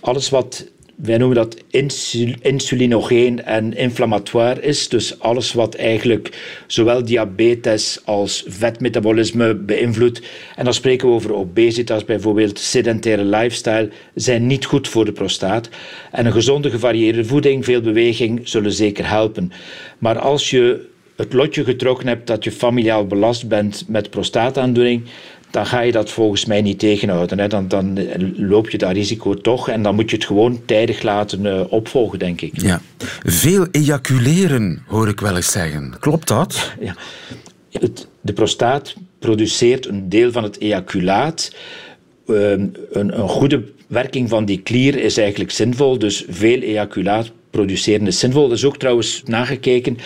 alles 0.00 0.30
wat 0.30 0.70
wij 0.96 1.18
noemen 1.18 1.36
dat 1.36 1.56
insul 1.70 2.34
insulinogeen 2.40 3.44
en 3.44 3.76
inflammatoire 3.76 4.60
is. 4.60 4.88
Dus 4.88 5.20
alles 5.20 5.52
wat 5.52 5.74
eigenlijk 5.74 6.30
zowel 6.66 7.04
diabetes 7.04 8.00
als 8.04 8.44
vetmetabolisme 8.46 9.54
beïnvloedt. 9.54 10.22
En 10.56 10.64
dan 10.64 10.74
spreken 10.74 11.08
we 11.08 11.14
over 11.14 11.34
obesitas, 11.34 12.04
bijvoorbeeld 12.04 12.58
sedentaire 12.58 13.24
lifestyle, 13.24 13.90
zijn 14.14 14.46
niet 14.46 14.64
goed 14.64 14.88
voor 14.88 15.04
de 15.04 15.12
prostaat. 15.12 15.68
En 16.12 16.26
een 16.26 16.32
gezonde 16.32 16.70
gevarieerde 16.70 17.24
voeding, 17.24 17.64
veel 17.64 17.80
beweging 17.80 18.48
zullen 18.48 18.72
zeker 18.72 19.08
helpen. 19.08 19.52
Maar 19.98 20.18
als 20.18 20.50
je 20.50 20.94
het 21.16 21.32
lotje 21.32 21.64
getrokken 21.64 22.06
hebt 22.06 22.26
dat 22.26 22.44
je 22.44 22.52
familiaal 22.52 23.06
belast 23.06 23.48
bent 23.48 23.84
met 23.88 24.10
prostaataandoening, 24.10 25.02
dan 25.50 25.66
ga 25.66 25.80
je 25.80 25.92
dat 25.92 26.10
volgens 26.10 26.44
mij 26.44 26.62
niet 26.62 26.78
tegenhouden. 26.78 27.38
Hè. 27.38 27.48
Dan, 27.48 27.68
dan 27.68 27.98
loop 28.36 28.70
je 28.70 28.78
dat 28.78 28.92
risico 28.92 29.34
toch 29.34 29.68
en 29.68 29.82
dan 29.82 29.94
moet 29.94 30.10
je 30.10 30.16
het 30.16 30.24
gewoon 30.24 30.60
tijdig 30.64 31.02
laten 31.02 31.44
uh, 31.44 31.60
opvolgen, 31.68 32.18
denk 32.18 32.40
ik. 32.40 32.60
Ja. 32.60 32.80
Veel 33.24 33.66
ejaculeren, 33.70 34.82
hoor 34.86 35.08
ik 35.08 35.20
wel 35.20 35.36
eens 35.36 35.50
zeggen. 35.50 35.96
Klopt 36.00 36.28
dat? 36.28 36.72
Ja. 36.80 36.96
Het, 37.70 38.08
de 38.20 38.32
prostaat 38.32 38.94
produceert 39.18 39.86
een 39.86 40.08
deel 40.08 40.32
van 40.32 40.42
het 40.42 40.60
ejaculaat. 40.60 41.54
Uh, 42.26 42.50
een, 42.50 42.76
een 42.90 43.28
goede 43.28 43.62
werking 43.86 44.28
van 44.28 44.44
die 44.44 44.60
klier 44.60 44.96
is 44.96 45.16
eigenlijk 45.16 45.50
zinvol, 45.50 45.98
dus 45.98 46.24
veel 46.28 46.60
ejaculaat 46.60 47.30
produceren 47.56 48.06
is 48.06 48.18
zinvol. 48.18 48.48
Dat 48.48 48.56
is 48.56 48.64
ook 48.64 48.76
trouwens 48.76 49.22
nagekeken. 49.24 49.98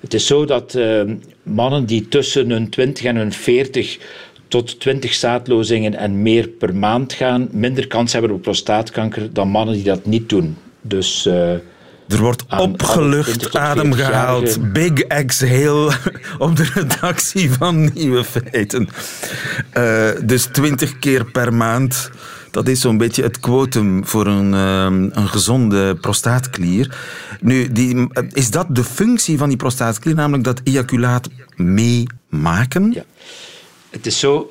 Het 0.00 0.14
is 0.14 0.26
zo 0.26 0.44
dat 0.44 0.74
uh, 0.74 1.02
mannen 1.42 1.86
die 1.86 2.08
tussen 2.08 2.50
hun 2.50 2.68
20 2.68 3.04
en 3.04 3.16
hun 3.16 3.32
40 3.32 3.98
tot 4.48 4.80
20 4.80 5.14
zaadlozingen 5.14 5.94
en 5.94 6.22
meer 6.22 6.48
per 6.48 6.76
maand 6.76 7.12
gaan, 7.12 7.48
minder 7.52 7.86
kans 7.86 8.12
hebben 8.12 8.30
op 8.30 8.42
prostaatkanker 8.42 9.32
dan 9.32 9.48
mannen 9.48 9.74
die 9.74 9.84
dat 9.84 10.06
niet 10.06 10.28
doen. 10.28 10.56
Dus... 10.80 11.26
Uh, 11.26 11.52
er 12.08 12.20
wordt 12.20 12.44
opgelucht 12.58 13.56
adem 13.56 13.92
gehaald. 13.92 14.72
Big 14.72 15.00
exhale 15.00 15.92
op 16.38 16.56
de 16.56 16.70
redactie 16.74 17.50
van 17.50 17.90
Nieuwe 17.94 18.24
Feiten. 18.24 18.88
Uh, 19.76 20.08
dus 20.24 20.44
20 20.44 20.98
keer 20.98 21.24
per 21.24 21.54
maand. 21.54 22.10
Dat 22.50 22.68
is 22.68 22.80
zo'n 22.80 22.96
beetje 22.96 23.22
het 23.22 23.40
quotum 23.40 24.06
voor 24.06 24.26
een, 24.26 24.54
um, 24.54 25.10
een 25.12 25.28
gezonde 25.28 25.94
prostaatklier. 25.94 26.98
Nu, 27.40 27.72
die, 27.72 28.08
is 28.32 28.50
dat 28.50 28.66
de 28.70 28.84
functie 28.84 29.38
van 29.38 29.48
die 29.48 29.58
prostaatklier, 29.58 30.14
namelijk 30.14 30.44
dat 30.44 30.60
ejaculaat 30.64 31.28
meemaken? 31.56 32.92
Ja. 32.92 33.04
Het 33.90 34.06
is 34.06 34.18
zo, 34.18 34.50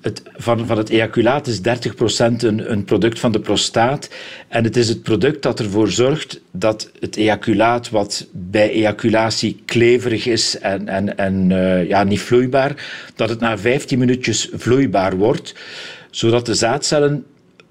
het, 0.00 0.22
van, 0.36 0.66
van 0.66 0.78
het 0.78 0.88
ejaculaat 0.88 1.46
is 1.46 1.58
30% 1.58 1.60
een, 1.60 2.70
een 2.72 2.84
product 2.84 3.18
van 3.18 3.32
de 3.32 3.40
prostaat. 3.40 4.08
En 4.48 4.64
het 4.64 4.76
is 4.76 4.88
het 4.88 5.02
product 5.02 5.42
dat 5.42 5.60
ervoor 5.60 5.90
zorgt 5.90 6.40
dat 6.50 6.90
het 7.00 7.16
ejaculaat, 7.16 7.90
wat 7.90 8.26
bij 8.32 8.70
ejaculatie 8.70 9.62
kleverig 9.64 10.26
is 10.26 10.58
en, 10.58 10.88
en, 10.88 11.16
en 11.18 11.50
uh, 11.50 11.88
ja, 11.88 12.02
niet 12.02 12.20
vloeibaar, 12.20 12.84
dat 13.14 13.28
het 13.28 13.40
na 13.40 13.58
15 13.58 13.98
minuutjes 13.98 14.48
vloeibaar 14.52 15.16
wordt, 15.16 15.54
zodat 16.10 16.46
de 16.46 16.54
zaadcellen 16.54 17.24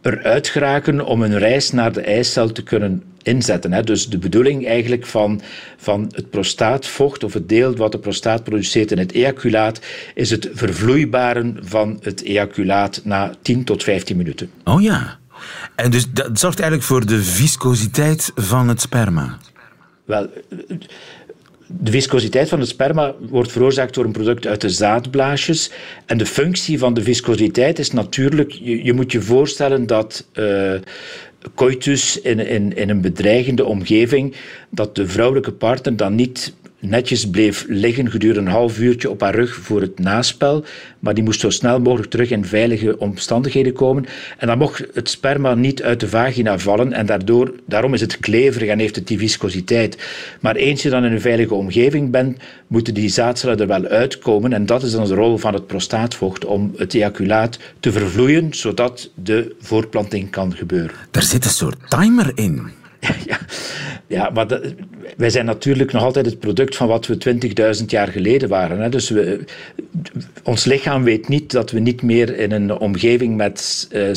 eruit 0.06 0.48
geraken 0.48 1.06
om 1.06 1.22
een 1.22 1.38
reis 1.38 1.72
naar 1.72 1.94
de 1.94 2.02
eicel 2.02 2.52
te 2.52 2.64
kunnen 2.64 3.04
inzetten. 3.22 3.74
Hè. 3.74 3.84
Dus 3.84 4.10
de 4.10 4.18
bedoeling 4.18 4.68
eigenlijk 4.68 5.06
van, 5.06 5.42
van 5.78 6.12
het 6.16 6.30
prostaatvocht, 6.30 7.24
of 7.24 7.34
het 7.34 7.50
deel 7.50 7.76
wat 7.76 7.92
de 7.92 8.00
prostaat 8.00 8.44
produceert 8.44 8.92
in 8.92 8.98
het 8.98 9.14
ejaculaat, 9.14 9.80
is 10.14 10.30
het 10.30 10.50
vervloeibaren 10.54 11.58
van 11.62 12.00
het 12.02 12.24
ejaculaat 12.24 13.02
na 13.04 13.34
10 13.42 13.64
tot 13.64 13.84
15 13.84 14.18
minuten. 14.18 14.50
Oh 14.64 14.82
ja. 14.82 15.18
En 15.76 15.92
dus 15.92 16.12
dat 16.12 16.40
zorgt 16.40 16.60
eigenlijk 16.60 16.90
voor 16.90 17.06
de 17.06 17.24
viscositeit 17.24 18.32
van 18.36 18.68
het 18.68 18.82
sperma? 18.82 19.38
Wel, 20.06 20.30
de 21.68 21.92
viscositeit 21.92 22.50
van 22.50 22.60
het 22.60 22.68
sperma 22.68 23.16
wordt 23.20 23.52
veroorzaakt 23.52 23.94
door 23.94 24.06
een 24.06 24.12
product 24.12 24.48
uit 24.48 24.62
de 24.62 24.70
zaadblaasjes. 24.70 25.72
En 26.06 26.18
de 26.18 26.26
functie 26.26 26.80
van 26.80 26.94
de 26.94 27.02
viscositeit 27.02 27.80
is 27.80 27.92
natuurlijk, 27.92 28.52
je, 28.52 28.84
je 28.84 28.94
moet 28.94 29.12
je 29.12 29.22
voorstellen 29.22 29.88
dat 29.88 30.28
uh, 30.34 30.74
coitus 31.56 32.22
in, 32.22 32.40
in, 32.40 32.76
in 32.76 32.90
een 32.90 33.02
bedreigende 33.02 33.66
omgeving, 33.66 34.36
dat 34.70 34.96
de 34.96 35.08
vrouwelijke 35.08 35.52
partner 35.52 35.96
dan 35.96 36.16
niet 36.16 36.54
netjes 36.88 37.30
bleef 37.30 37.66
liggen 37.68 38.12
gedurende 38.12 38.40
een 38.40 38.56
half 38.56 38.80
uurtje 38.80 39.10
op 39.10 39.22
haar 39.22 39.36
rug 39.36 39.56
voor 39.56 39.82
het 39.82 40.00
naspel. 40.00 40.64
Maar 41.00 41.14
die 41.14 41.24
moest 41.24 41.40
zo 41.40 41.50
snel 41.50 41.80
mogelijk 41.80 42.10
terug 42.10 42.30
in 42.30 42.46
veilige 42.46 43.00
omstandigheden 43.00 43.74
komen. 43.74 44.06
En 44.38 44.48
dan 44.48 44.58
mocht 44.58 44.84
het 44.94 45.10
sperma 45.10 45.54
niet 45.54 45.84
uit 45.84 46.00
de 46.00 46.08
vagina 46.08 46.60
vallen. 46.60 46.94
En 46.94 47.06
daardoor, 47.06 47.54
daarom 47.66 47.94
is 47.94 48.02
het 48.02 48.20
kleverig 48.20 48.70
en 48.70 48.80
heeft 48.80 48.96
het 48.96 49.08
die 49.08 49.18
viscositeit. 49.18 49.98
Maar 50.40 50.56
eens 50.56 50.82
je 50.82 50.90
dan 50.90 51.06
in 51.06 51.12
een 51.12 51.22
veilige 51.22 51.54
omgeving 51.54 52.12
bent, 52.12 52.38
moeten 52.68 52.94
die 52.94 53.10
zaadcellen 53.10 53.60
er 53.60 53.68
wel 53.68 53.86
uitkomen. 53.86 54.54
En 54.54 54.66
dat 54.66 54.84
is 54.84 54.92
dan 54.92 55.08
de 55.08 55.14
rol 55.14 55.38
van 55.38 55.54
het 55.54 55.68
prostaatvocht, 55.68 56.46
om 56.46 56.74
het 56.78 56.94
ejaculaat 56.94 57.60
te 57.80 57.92
vervloeien, 57.92 58.54
zodat 58.54 59.10
de 59.24 59.56
voortplanting 59.60 60.30
kan 60.30 60.56
gebeuren. 60.56 60.96
Daar 61.12 61.24
zit 61.24 61.46
een 61.46 61.52
soort 61.52 61.90
timer 61.90 62.32
in. 62.36 62.84
Ja, 63.26 63.40
ja 64.08 64.30
maar 64.30 64.62
wij 65.18 65.30
zijn 65.30 65.46
natuurlijk 65.46 65.92
nog 65.92 66.04
altijd 66.04 66.26
het 66.26 66.40
product 66.40 66.76
van 66.76 66.88
wat 66.88 67.08
we 67.08 67.38
20.000 67.80 67.86
jaar 67.86 68.08
geleden 68.08 68.50
waren. 68.50 68.80
Hè. 68.80 68.90
Dus 68.90 69.10
we, 69.10 69.40
ons 70.44 70.66
lichaam 70.66 71.04
weet 71.04 71.28
niet 71.28 71.52
dat 71.52 71.72
we 71.72 71.80
niet 71.80 72.02
meer 72.02 72.38
in 72.38 72.52
een 72.52 72.78
omgeving 72.78 73.36
met 73.36 73.88
uh, 73.92 74.16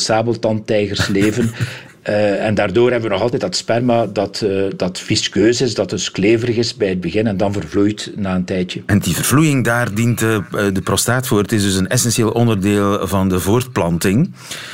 leven. 1.09 1.51
Uh, 2.09 2.45
en 2.45 2.55
daardoor 2.55 2.91
hebben 2.91 3.09
we 3.09 3.15
nog 3.15 3.23
altijd 3.23 3.41
dat 3.41 3.57
sperma 3.57 4.07
dat, 4.07 4.43
uh, 4.45 4.65
dat 4.77 4.99
viskeus 4.99 5.61
is, 5.61 5.75
dat 5.75 5.91
dus 5.91 6.11
kleverig 6.11 6.57
is 6.57 6.75
bij 6.75 6.89
het 6.89 7.01
begin 7.01 7.27
en 7.27 7.37
dan 7.37 7.53
vervloeit 7.53 8.13
na 8.17 8.35
een 8.35 8.45
tijdje. 8.45 8.83
En 8.87 8.99
die 8.99 9.15
vervloeiing, 9.15 9.65
daar 9.65 9.95
dient 9.95 10.19
de, 10.19 10.43
de 10.73 10.81
prostaat 10.81 11.27
voor. 11.27 11.39
Het 11.39 11.53
is 11.53 11.63
dus 11.63 11.75
een 11.75 11.89
essentieel 11.89 12.31
onderdeel 12.31 13.07
van 13.07 13.29
de 13.29 13.41
voortplanting. 13.41 14.33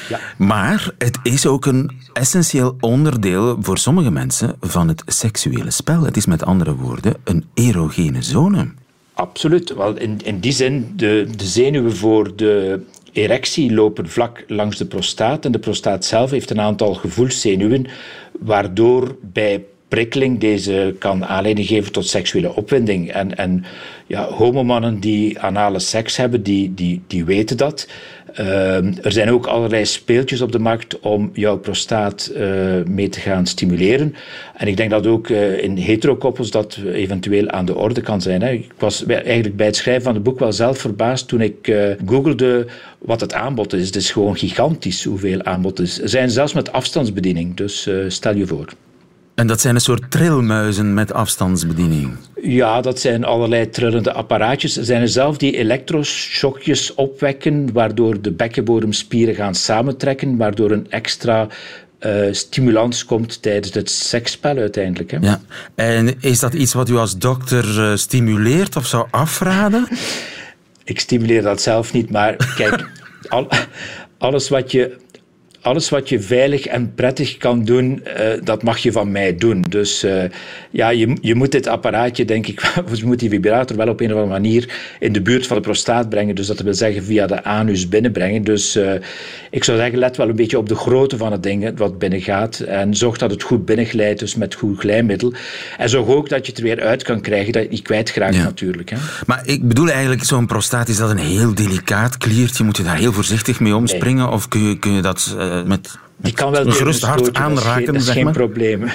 Ja. 0.09 0.21
Maar 0.37 0.91
het 0.99 1.19
is 1.23 1.47
ook 1.47 1.67
een 1.67 1.91
essentieel 2.13 2.77
onderdeel 2.81 3.57
voor 3.61 3.79
sommige 3.79 4.11
mensen 4.11 4.57
van 4.61 4.89
het 4.89 5.03
seksuele 5.07 5.71
spel. 5.71 6.03
Het 6.03 6.17
is 6.17 6.27
met 6.27 6.45
andere 6.45 6.75
woorden 6.75 7.15
een 7.25 7.45
erogene 7.55 8.23
zone. 8.23 8.67
Absoluut. 9.15 9.75
Wel, 9.75 9.97
in, 9.99 10.21
in 10.25 10.41
die 10.41 10.53
zin, 10.53 10.93
de, 10.97 11.27
de 11.37 11.45
zenuwen 11.45 11.97
voor 11.97 12.37
de 12.37 12.81
erectie 13.15 13.75
lopen 13.75 14.09
vlak 14.09 14.45
langs 14.47 14.77
de 14.77 14.87
prostaat. 14.87 15.45
En 15.45 15.53
de 15.53 15.59
prostaat 15.59 16.05
zelf 16.05 16.31
heeft 16.31 16.51
een 16.51 16.61
aantal 16.61 16.95
gevoelszenuwen, 16.95 17.87
waardoor 18.39 19.17
bij 19.21 19.65
prikkeling 19.95 20.41
deze 20.41 20.95
kan 20.99 21.25
aanleiding 21.25 21.67
geven 21.67 21.93
tot 21.93 22.07
seksuele 22.07 22.55
opwinding. 22.55 23.13
En, 23.13 23.37
en 23.37 23.65
ja, 24.07 24.25
homomannen 24.25 25.01
die 25.01 25.41
anale 25.41 25.79
seks 25.79 26.17
hebben, 26.17 26.43
die, 26.43 26.75
die, 26.75 27.03
die 27.07 27.25
weten 27.25 27.57
dat. 27.57 27.89
Ehm, 28.33 28.93
er 29.03 29.13
zijn 29.13 29.31
ook 29.31 29.47
allerlei 29.47 29.85
speeltjes 29.85 30.41
op 30.41 30.53
de 30.53 30.59
markt 30.59 31.01
om 31.01 31.31
jouw 31.33 31.59
prostaat 31.59 32.33
uh, 32.37 32.83
mee 32.87 33.09
te 33.09 33.21
gaan 33.21 33.47
stimuleren. 33.47 34.15
En 34.57 34.67
ik 34.67 34.77
denk 34.77 34.91
dat 34.91 35.07
ook 35.07 35.29
uh, 35.29 35.63
in 35.63 35.77
heterokoppels 35.77 36.51
dat 36.51 36.79
eventueel 36.93 37.49
aan 37.51 37.65
de 37.65 37.77
orde 37.77 38.01
kan 38.01 38.21
zijn. 38.21 38.43
Hè. 38.43 38.51
Ik 38.51 38.73
was 38.79 39.07
eigenlijk 39.07 39.57
bij 39.57 39.67
het 39.67 39.77
schrijven 39.77 40.03
van 40.03 40.15
het 40.15 40.23
boek 40.23 40.39
wel 40.39 40.53
zelf 40.53 40.79
verbaasd 40.79 41.29
toen 41.29 41.41
ik 41.41 41.69
uh, 41.69 41.91
googelde 42.07 42.67
wat 42.99 43.21
het 43.21 43.35
aanbod 43.35 43.73
is. 43.73 43.87
Het 43.87 43.97
is 43.97 44.11
gewoon 44.11 44.37
gigantisch 44.37 45.05
hoeveel 45.05 45.43
aanbod 45.43 45.81
is. 45.81 46.01
Er 46.01 46.09
zijn 46.09 46.31
zelfs 46.31 46.53
met 46.53 46.73
afstandsbediening, 46.73 47.57
dus 47.57 47.89
stel 48.09 48.37
je 48.37 48.47
voor. 48.47 48.69
En 49.35 49.47
dat 49.47 49.61
zijn 49.61 49.75
een 49.75 49.81
soort 49.81 50.11
trilmuizen 50.11 50.95
met 50.95 51.13
afstandsbediening? 51.13 52.17
Ja, 52.43 52.81
dat 52.81 53.01
zijn 53.01 53.25
allerlei 53.25 53.71
trillende 53.71 54.13
apparaatjes. 54.13 54.77
Er 54.77 54.85
zijn 54.85 55.01
er 55.01 55.09
zelf 55.09 55.37
die 55.37 55.57
elektroshockjes 55.57 56.95
opwekken, 56.95 57.73
waardoor 57.73 58.21
de 58.21 58.33
bekkenbodemspieren 58.33 59.35
gaan 59.35 59.55
samentrekken, 59.55 60.37
waardoor 60.37 60.71
een 60.71 60.91
extra 60.91 61.49
uh, 62.01 62.33
stimulans 62.33 63.05
komt 63.05 63.43
tijdens 63.43 63.75
het 63.75 63.91
seksspel 63.91 64.57
uiteindelijk. 64.57 65.11
Hè? 65.11 65.19
Ja. 65.21 65.41
En 65.75 66.15
is 66.21 66.41
dat 66.41 66.55
iets 66.55 66.73
wat 66.73 66.89
u 66.89 66.97
als 66.97 67.19
dokter 67.19 67.65
uh, 67.79 67.97
stimuleert 67.97 68.77
of 68.77 68.87
zou 68.87 69.07
afraden? 69.11 69.89
Ik 70.85 71.01
stimuleer 71.01 71.43
dat 71.43 71.63
zelf 71.63 71.93
niet, 71.93 72.11
maar 72.11 72.53
kijk, 72.57 72.89
al, 73.29 73.49
alles 74.19 74.49
wat 74.49 74.73
je 74.73 74.97
alles 75.65 75.89
wat 75.89 76.09
je 76.09 76.21
veilig 76.21 76.67
en 76.67 76.95
prettig 76.95 77.37
kan 77.37 77.65
doen, 77.65 78.03
uh, 78.07 78.27
dat 78.43 78.63
mag 78.63 78.79
je 78.79 78.93
van 78.93 79.13
mij 79.13 79.37
doen. 79.37 79.65
Dus 79.69 80.05
uh, 80.05 80.23
ja, 80.71 80.89
je, 80.89 81.17
je 81.21 81.35
moet 81.35 81.53
dit 81.53 81.67
apparaatje, 81.67 82.25
denk 82.25 82.47
ik, 82.47 82.61
je 82.93 83.05
moet 83.05 83.19
die 83.19 83.31
vibrator 83.31 83.77
wel 83.77 83.89
op 83.89 84.01
een 84.01 84.07
of 84.07 84.13
andere 84.13 84.33
manier 84.41 84.73
in 85.01 85.13
de 85.13 85.23
buurt 85.23 85.47
van 85.47 85.57
de 85.57 85.63
prostaat 85.63 86.09
brengen. 86.09 86.35
Dus 86.35 86.47
dat 86.47 86.61
wil 86.61 86.75
zeggen 86.75 87.05
via 87.05 87.27
de 87.27 87.45
anus 87.45 87.89
binnenbrengen. 87.89 88.43
Dus 88.43 88.77
uh, 88.77 88.93
ik 89.51 89.65
zou 89.65 89.79
zeggen, 89.79 89.99
let 89.99 90.17
wel 90.17 90.29
een 90.29 90.37
beetje 90.37 90.59
op 90.59 90.69
de 90.69 90.75
grootte 90.75 91.17
van 91.17 91.33
het 91.33 91.43
ding 91.43 91.79
wat 91.79 91.99
binnengaat. 91.99 92.61
En 92.61 92.95
zorg 92.95 93.19
dat 93.19 93.31
het 93.31 93.43
goed 93.43 93.65
binnenglijdt, 93.65 94.21
dus 94.21 94.35
met 94.35 94.55
goed 94.55 94.79
glijmiddel. 94.79 95.33
En 95.79 95.89
zorg 95.89 96.07
ook 96.07 96.29
dat 96.29 96.47
je 96.47 96.53
het 96.53 96.61
er 96.61 96.67
weer 96.67 96.83
uit 96.83 97.03
kan 97.03 97.21
krijgen, 97.21 97.53
dat 97.53 97.63
je 97.63 97.69
het 97.69 97.77
niet 97.77 97.83
kwijtraakt 97.83 98.35
ja. 98.35 98.43
natuurlijk. 98.43 98.91
Hè. 98.91 98.97
Maar 99.27 99.43
ik 99.45 99.69
bedoel 99.69 99.91
eigenlijk, 99.91 100.25
zo'n 100.25 100.47
prostaat, 100.47 100.89
is 100.89 100.97
dat 100.97 101.11
een 101.11 101.19
heel 101.19 101.55
delicaat 101.55 102.19
kliertje? 102.19 102.65
Moet 102.65 102.77
je 102.77 102.83
daar 102.83 102.99
heel 102.99 103.13
voorzichtig 103.13 103.61
mee 103.61 103.77
omspringen? 103.77 104.25
Nee. 104.25 104.35
Of 104.35 104.49
kun 104.49 104.69
je, 104.69 104.79
kun 104.79 104.93
je 104.93 105.03
dat 105.03 105.37
met 105.63 105.99
die 106.17 106.33
kan 106.33 106.51
wel 106.51 106.71
gerust 106.71 107.03
hart 107.03 107.35
aanraken, 107.35 107.93
dat 107.93 108.03
is 108.03 108.09
geen, 108.09 108.33
probleem. 108.33 108.89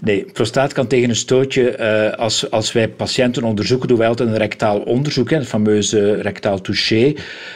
Nee, 0.00 0.24
prostaat 0.32 0.72
kan 0.72 0.86
tegen 0.86 1.08
een 1.08 1.16
stootje, 1.16 1.78
uh, 1.78 2.18
als, 2.18 2.50
als 2.50 2.72
wij 2.72 2.88
patiënten 2.88 3.42
onderzoeken, 3.42 3.88
doen 3.88 3.98
wij 3.98 4.08
altijd 4.08 4.28
een 4.28 4.36
rectaal 4.36 4.78
onderzoek, 4.78 5.30
hè, 5.30 5.36
het 5.36 5.46
fameuze 5.46 6.14
rectaal 6.14 6.60
touché. 6.60 7.14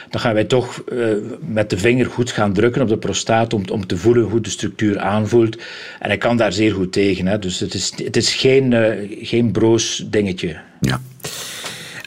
Dan 0.09 0.21
gaan 0.21 0.33
wij 0.33 0.43
toch 0.43 0.83
uh, 0.93 1.05
met 1.39 1.69
de 1.69 1.77
vinger 1.77 2.05
goed 2.05 2.31
gaan 2.31 2.53
drukken 2.53 2.81
op 2.81 2.87
de 2.87 2.97
prostaat 2.97 3.53
om, 3.53 3.63
om 3.71 3.87
te 3.87 3.97
voelen 3.97 4.23
hoe 4.23 4.41
de 4.41 4.49
structuur 4.49 4.99
aanvoelt. 4.99 5.55
En 5.99 6.07
hij 6.07 6.17
kan 6.17 6.37
daar 6.37 6.53
zeer 6.53 6.73
goed 6.73 6.91
tegen. 6.91 7.27
Hè. 7.27 7.39
Dus 7.39 7.59
het 7.59 7.73
is, 7.73 7.93
het 8.03 8.17
is 8.17 8.33
geen, 8.35 8.71
uh, 8.71 8.87
geen 9.21 9.51
broos 9.51 10.05
dingetje. 10.09 10.57
Ja. 10.79 11.01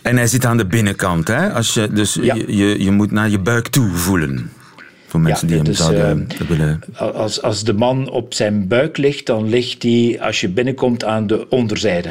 En 0.02 0.16
hij 0.16 0.26
zit 0.26 0.44
aan 0.44 0.56
de 0.56 0.66
binnenkant, 0.66 1.28
hè? 1.28 1.52
Als 1.52 1.74
je, 1.74 1.88
dus 1.92 2.18
ja. 2.20 2.34
je, 2.34 2.56
je, 2.56 2.82
je 2.84 2.90
moet 2.90 3.10
naar 3.10 3.28
je 3.28 3.38
buik 3.38 3.68
toe 3.68 3.90
voelen. 3.90 4.50
Voor 5.14 5.22
mensen 5.22 5.48
ja, 5.48 5.54
die 5.54 5.62
hem 5.62 5.72
dus, 5.72 5.78
zouden 5.78 6.28
uh, 6.40 6.48
willen... 6.48 6.80
Als, 7.14 7.42
als 7.42 7.64
de 7.64 7.72
man 7.72 8.10
op 8.10 8.34
zijn 8.34 8.68
buik 8.68 8.96
ligt, 8.96 9.26
dan 9.26 9.48
ligt 9.48 9.82
hij, 9.82 10.18
als 10.20 10.40
je 10.40 10.48
binnenkomt, 10.48 11.04
aan 11.04 11.26
de 11.26 11.48
onderzijde. 11.48 12.08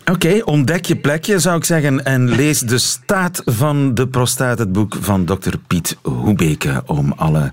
Oké, 0.00 0.12
okay, 0.12 0.40
ontdek 0.40 0.84
je 0.84 0.96
plekje, 0.96 1.38
zou 1.38 1.56
ik 1.56 1.64
zeggen. 1.64 2.04
En 2.04 2.28
lees 2.28 2.60
De 2.60 2.78
Staat 2.78 3.42
van 3.44 3.94
de 3.94 4.08
Prostaat, 4.08 4.58
het 4.58 4.72
boek 4.72 4.96
van 5.00 5.24
dokter 5.24 5.58
Piet 5.66 5.96
Hoebeke, 6.02 6.82
om 6.86 7.12
alle 7.16 7.52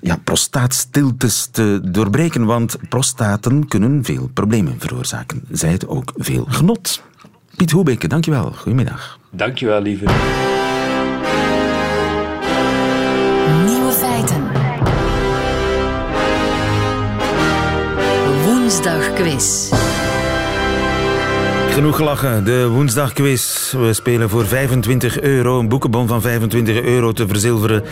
ja, 0.00 0.16
prostaatstiltes 0.24 1.48
te 1.52 1.80
doorbreken. 1.82 2.44
Want 2.44 2.76
prostaten 2.88 3.68
kunnen 3.68 4.04
veel 4.04 4.30
problemen 4.34 4.74
veroorzaken. 4.78 5.42
Zij 5.50 5.70
het 5.70 5.88
ook 5.88 6.12
veel 6.16 6.46
genot. 6.48 7.02
Piet 7.56 7.70
Hoebeke, 7.70 8.08
dankjewel. 8.08 8.52
Goedemiddag. 8.52 9.18
Dankjewel, 9.30 9.82
lieve. 9.82 10.04
Woensdagquiz. 19.16 19.70
Genoeg 21.70 21.96
gelachen, 21.96 22.44
de 22.44 22.68
woensdagquiz. 22.68 23.72
We 23.72 23.92
spelen 23.92 24.28
voor 24.28 24.44
25 24.44 25.20
euro, 25.20 25.58
een 25.58 25.68
boekenbon 25.68 26.06
van 26.06 26.20
25 26.20 26.82
euro 26.82 27.12
te 27.12 27.28
verzilveren 27.28 27.82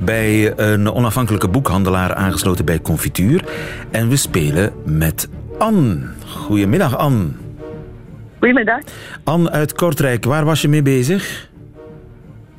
bij 0.00 0.58
een 0.58 0.92
onafhankelijke 0.92 1.48
boekhandelaar 1.48 2.14
aangesloten 2.14 2.64
bij 2.64 2.80
Confituur. 2.80 3.44
En 3.90 4.08
we 4.08 4.16
spelen 4.16 4.72
met 4.84 5.28
Anne. 5.58 5.98
Goedemiddag, 6.26 6.96
Anne. 6.96 7.28
Goedemiddag. 8.38 8.80
Anne 9.24 9.50
uit 9.50 9.72
Kortrijk, 9.72 10.24
waar 10.24 10.44
was 10.44 10.62
je 10.62 10.68
mee 10.68 10.82
bezig? 10.82 11.50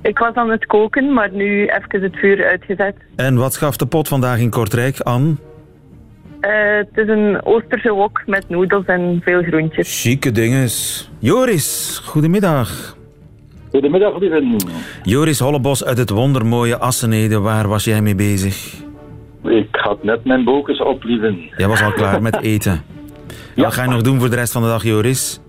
Ik 0.01 0.17
was 0.17 0.35
aan 0.35 0.49
het 0.49 0.65
koken, 0.65 1.13
maar 1.13 1.31
nu 1.31 1.65
even 1.65 2.01
het 2.01 2.15
vuur 2.15 2.45
uitgezet. 2.45 2.95
En 3.15 3.35
wat 3.35 3.57
gaf 3.57 3.77
de 3.77 3.85
pot 3.85 4.07
vandaag 4.07 4.39
in 4.39 4.49
Kortrijk, 4.49 4.99
Anne? 4.99 5.35
Eh, 6.39 6.51
het 6.77 6.89
is 6.93 7.07
een 7.07 7.45
Oosterse 7.45 7.91
wok 7.91 8.21
met 8.25 8.49
noedels 8.49 8.85
en 8.85 9.21
veel 9.23 9.41
groentjes. 9.43 10.01
Chique 10.01 10.31
dinges. 10.31 11.09
Joris, 11.19 12.01
goedemiddag. 12.05 12.97
Goedemiddag, 13.71 14.19
lieve. 14.19 14.57
Joris 15.03 15.39
Hollebos 15.39 15.85
uit 15.85 15.97
het 15.97 16.09
wondermooie 16.09 16.77
Assenede, 16.77 17.39
waar 17.39 17.67
was 17.67 17.83
jij 17.83 18.01
mee 18.01 18.15
bezig? 18.15 18.73
Ik 19.43 19.67
had 19.71 20.03
net 20.03 20.25
mijn 20.25 20.43
bokens 20.43 20.81
op, 20.81 21.03
lieve. 21.03 21.35
Jij 21.57 21.67
was 21.67 21.81
al 21.83 21.91
klaar 21.91 22.21
met 22.21 22.41
eten. 22.53 22.83
Wat 23.55 23.73
ga 23.73 23.83
je 23.83 23.89
nog 23.89 24.01
doen 24.01 24.19
voor 24.19 24.29
de 24.29 24.35
rest 24.35 24.51
van 24.51 24.61
de 24.61 24.67
dag, 24.67 24.83
Joris? 24.83 25.39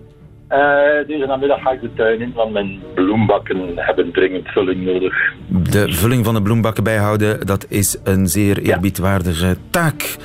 Eh, 0.48 0.58
deze 1.06 1.26
namiddag 1.26 1.62
ga 1.62 1.70
ik 1.70 1.80
de 1.80 1.90
tuin 1.94 2.20
in, 2.20 2.32
want 2.34 2.52
mijn 2.52 2.78
bloembakken 2.94 3.72
hebben 3.74 4.12
dringend 4.12 4.48
vulling 4.48 4.84
nodig. 4.84 5.32
De 5.46 5.92
vulling 5.92 6.24
van 6.24 6.34
de 6.34 6.42
bloembakken 6.42 6.84
bijhouden, 6.84 7.46
dat 7.46 7.66
is 7.68 7.96
een 8.04 8.26
zeer 8.26 8.58
eerbiedwaardige 8.58 9.56
taak 9.70 10.16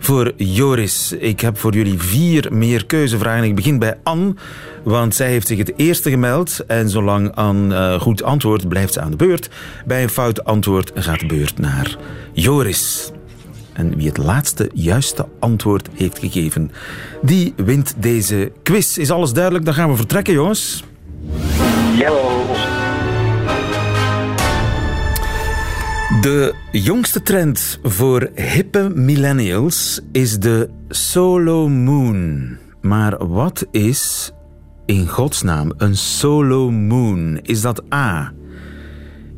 voor 0.00 0.32
Joris. 0.36 1.12
Ik 1.12 1.40
heb 1.40 1.58
voor 1.58 1.74
jullie 1.74 1.98
vier 1.98 2.48
meer 2.52 2.86
keuzevragen. 2.86 3.44
Ik 3.44 3.54
begin 3.54 3.78
bij 3.78 3.98
Anne, 4.02 4.34
want 4.82 5.14
zij 5.14 5.28
heeft 5.28 5.46
zich 5.46 5.58
het 5.58 5.72
eerste 5.76 6.10
gemeld. 6.10 6.64
En 6.66 6.88
zolang 6.88 7.34
Anne 7.34 7.74
eh, 7.74 8.00
goed 8.00 8.22
antwoordt, 8.22 8.68
blijft 8.68 8.92
ze 8.92 9.00
aan 9.00 9.10
de 9.10 9.16
beurt. 9.16 9.48
Bij 9.86 10.02
een 10.02 10.08
fout 10.08 10.44
antwoord 10.44 10.90
gaat 10.94 11.20
de 11.20 11.26
beurt 11.26 11.58
naar 11.58 11.96
Joris. 12.32 13.10
En 13.72 13.96
wie 13.96 14.08
het 14.08 14.18
laatste 14.18 14.70
juiste 14.74 15.26
antwoord 15.38 15.88
heeft 15.94 16.18
gegeven, 16.18 16.70
die 17.22 17.54
wint 17.56 17.94
deze 17.96 18.52
quiz. 18.62 18.96
Is 18.96 19.10
alles 19.10 19.32
duidelijk? 19.32 19.64
Dan 19.64 19.74
gaan 19.74 19.90
we 19.90 19.96
vertrekken, 19.96 20.34
jongens. 20.34 20.84
Jawel. 21.96 22.79
De 26.20 26.54
jongste 26.72 27.22
trend 27.22 27.78
voor 27.82 28.30
hippe 28.34 28.90
millennials 28.94 30.00
is 30.12 30.38
de 30.38 30.70
solo 30.88 31.68
moon. 31.68 32.48
Maar 32.80 33.26
wat 33.26 33.66
is 33.70 34.32
in 34.86 35.08
godsnaam 35.08 35.72
een 35.76 35.96
solo 35.96 36.70
moon? 36.70 37.38
Is 37.42 37.60
dat 37.60 37.92
A? 37.94 38.32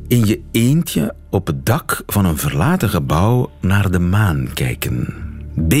In 0.07 0.25
je 0.25 0.41
eentje 0.51 1.15
op 1.29 1.47
het 1.47 1.65
dak 1.65 2.03
van 2.05 2.25
een 2.25 2.37
verlaten 2.37 2.89
gebouw 2.89 3.51
naar 3.61 3.91
de 3.91 3.99
maan 3.99 4.47
kijken. 4.53 5.13
B. 5.67 5.73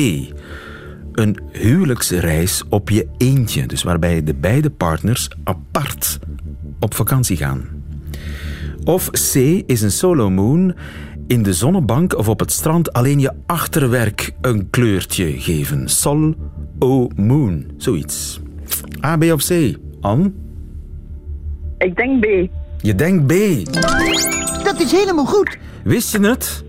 Een 1.11 1.39
huwelijksreis 1.51 2.63
op 2.69 2.89
je 2.89 3.07
eentje, 3.17 3.65
dus 3.65 3.83
waarbij 3.83 4.23
de 4.23 4.35
beide 4.35 4.69
partners 4.69 5.29
apart 5.43 6.19
op 6.79 6.93
vakantie 6.93 7.37
gaan. 7.37 7.82
Of 8.85 9.09
C 9.09 9.35
is 9.65 9.81
een 9.81 9.91
solo 9.91 10.29
moon 10.29 10.75
in 11.27 11.43
de 11.43 11.53
zonnebank 11.53 12.17
of 12.17 12.29
op 12.29 12.39
het 12.39 12.51
strand 12.51 12.93
alleen 12.93 13.19
je 13.19 13.31
achterwerk 13.45 14.31
een 14.41 14.69
kleurtje 14.69 15.41
geven. 15.41 15.87
Sol, 15.89 16.35
o, 16.79 17.07
moon, 17.15 17.65
zoiets. 17.77 18.41
A, 19.05 19.17
B 19.17 19.23
of 19.23 19.47
C? 19.47 19.77
Anne? 20.01 20.31
Ik 21.77 21.95
denk 21.95 22.19
B. 22.19 22.25
Je 22.81 22.95
denkt 22.95 23.27
B. 23.27 23.33
Dat 24.63 24.79
is 24.79 24.91
helemaal 24.91 25.25
goed. 25.25 25.57
Wist 25.83 26.11
je 26.11 26.19
het? 26.19 26.63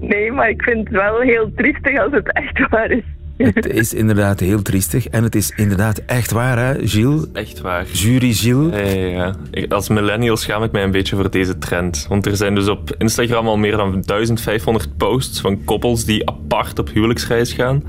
Nee, 0.00 0.32
maar 0.32 0.48
ik 0.48 0.62
vind 0.62 0.78
het 0.78 0.88
wel 0.88 1.20
heel 1.20 1.52
triestig 1.56 1.98
als 1.98 2.12
het 2.12 2.32
echt 2.32 2.68
waar 2.68 2.90
is. 2.90 3.04
Het 3.36 3.66
is 3.66 3.94
inderdaad 3.94 4.40
heel 4.40 4.62
triestig 4.62 5.06
en 5.08 5.22
het 5.22 5.34
is 5.34 5.50
inderdaad 5.56 5.98
echt 6.06 6.30
waar, 6.30 6.58
hè, 6.58 6.88
Gilles? 6.88 7.22
Echt 7.32 7.60
waar. 7.60 7.86
Jury 7.92 8.32
Gilles. 8.32 8.72
Ja, 8.74 8.78
ja, 9.00 9.06
ja. 9.06 9.34
Ik- 9.50 9.72
Als 9.72 9.88
millennial 9.88 10.36
schaam 10.36 10.62
ik 10.62 10.72
mij 10.72 10.82
een 10.82 10.90
beetje 10.90 11.16
voor 11.16 11.30
deze 11.30 11.58
trend. 11.58 12.06
Want 12.08 12.26
er 12.26 12.36
zijn 12.36 12.54
dus 12.54 12.68
op 12.68 12.94
Instagram 12.98 13.46
al 13.46 13.56
meer 13.56 13.76
dan 13.76 14.02
1500 14.06 14.96
posts 14.96 15.40
van 15.40 15.64
koppels 15.64 16.04
die 16.04 16.28
apart 16.28 16.78
op 16.78 16.88
huwelijksreis 16.92 17.52
gaan. 17.52 17.82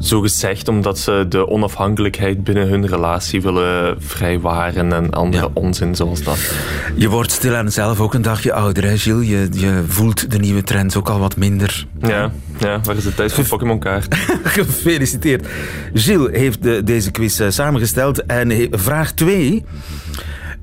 Zo 0.00 0.20
gezegd 0.20 0.68
omdat 0.68 0.98
ze 0.98 1.26
de 1.28 1.48
onafhankelijkheid 1.48 2.44
binnen 2.44 2.68
hun 2.68 2.86
relatie 2.86 3.42
willen 3.42 3.96
vrijwaren 4.02 4.92
en 4.92 5.10
andere 5.10 5.42
Ja. 5.44 5.50
onzin 5.54 5.94
zoals 5.94 6.22
dat. 6.22 6.52
Je 6.96 7.08
wordt 7.08 7.30
stilaan 7.32 7.70
zelf 7.72 8.00
ook 8.00 8.14
een 8.14 8.22
dagje 8.22 8.52
ouder, 8.52 8.84
hè, 8.84 8.98
Gilles? 8.98 9.28
Je, 9.28 9.48
je 9.52 9.82
voelt 9.86 10.30
de 10.30 10.38
nieuwe 10.38 10.62
trends 10.62 10.96
ook 10.96 11.08
al 11.08 11.18
wat 11.18 11.36
minder. 11.36 11.86
Ja, 12.00 12.32
ja 12.58 12.80
waar 12.82 12.96
is 12.96 13.04
de 13.04 13.14
tijd 13.14 13.32
voor 13.32 13.44
Pokémon 13.44 13.78
kaart? 13.78 14.14
Gefeliciteerd. 14.44 15.46
Gilles 15.94 16.36
heeft 16.38 16.62
de, 16.62 16.82
deze 16.84 17.10
quiz 17.10 17.40
eh, 17.40 17.50
samengesteld. 17.50 18.26
En 18.26 18.50
he- 18.50 18.68
vraag 18.70 19.12
2. 19.12 19.64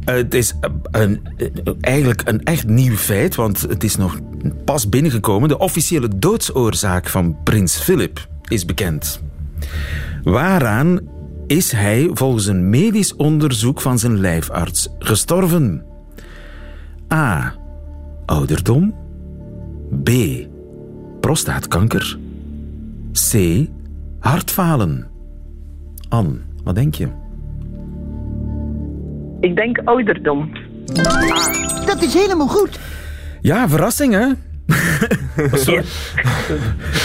het 0.05 0.33
is 0.33 0.53
eh, 0.61 0.69
een, 0.91 1.21
eh, 1.37 1.47
eigenlijk 1.81 2.21
een 2.25 2.43
echt 2.43 2.67
nieuw 2.67 2.95
feit, 2.95 3.35
want 3.35 3.61
het 3.61 3.83
is 3.83 3.95
nog 3.95 4.17
pas 4.65 4.89
binnengekomen. 4.89 5.49
De 5.49 5.57
officiële 5.57 6.09
doodsoorzaak 6.17 7.07
van 7.09 7.37
prins 7.43 7.75
Philip 7.77 8.27
is 8.47 8.65
bekend. 8.65 9.21
Waaraan 10.23 10.99
is 11.47 11.71
hij 11.71 12.09
volgens 12.13 12.45
een 12.45 12.69
medisch 12.69 13.15
onderzoek 13.15 13.81
van 13.81 13.99
zijn 13.99 14.19
lijfarts 14.19 14.89
gestorven? 14.99 15.83
A. 17.13 17.55
Ouderdom. 18.25 18.95
B. 20.03 20.09
Prostaatkanker. 21.19 22.17
C. 23.31 23.65
Hartfalen. 24.19 25.07
Anne, 26.09 26.37
wat 26.63 26.75
denk 26.75 26.95
je? 26.95 27.07
Ik 29.39 29.55
denk 29.55 29.79
ouderdom. 29.83 30.51
Dat 31.85 32.01
is 32.01 32.13
helemaal 32.13 32.47
goed. 32.47 32.79
Ja, 33.41 33.69
verrassing 33.69 34.13
hè? 34.13 34.27
Sorry. 35.53 35.83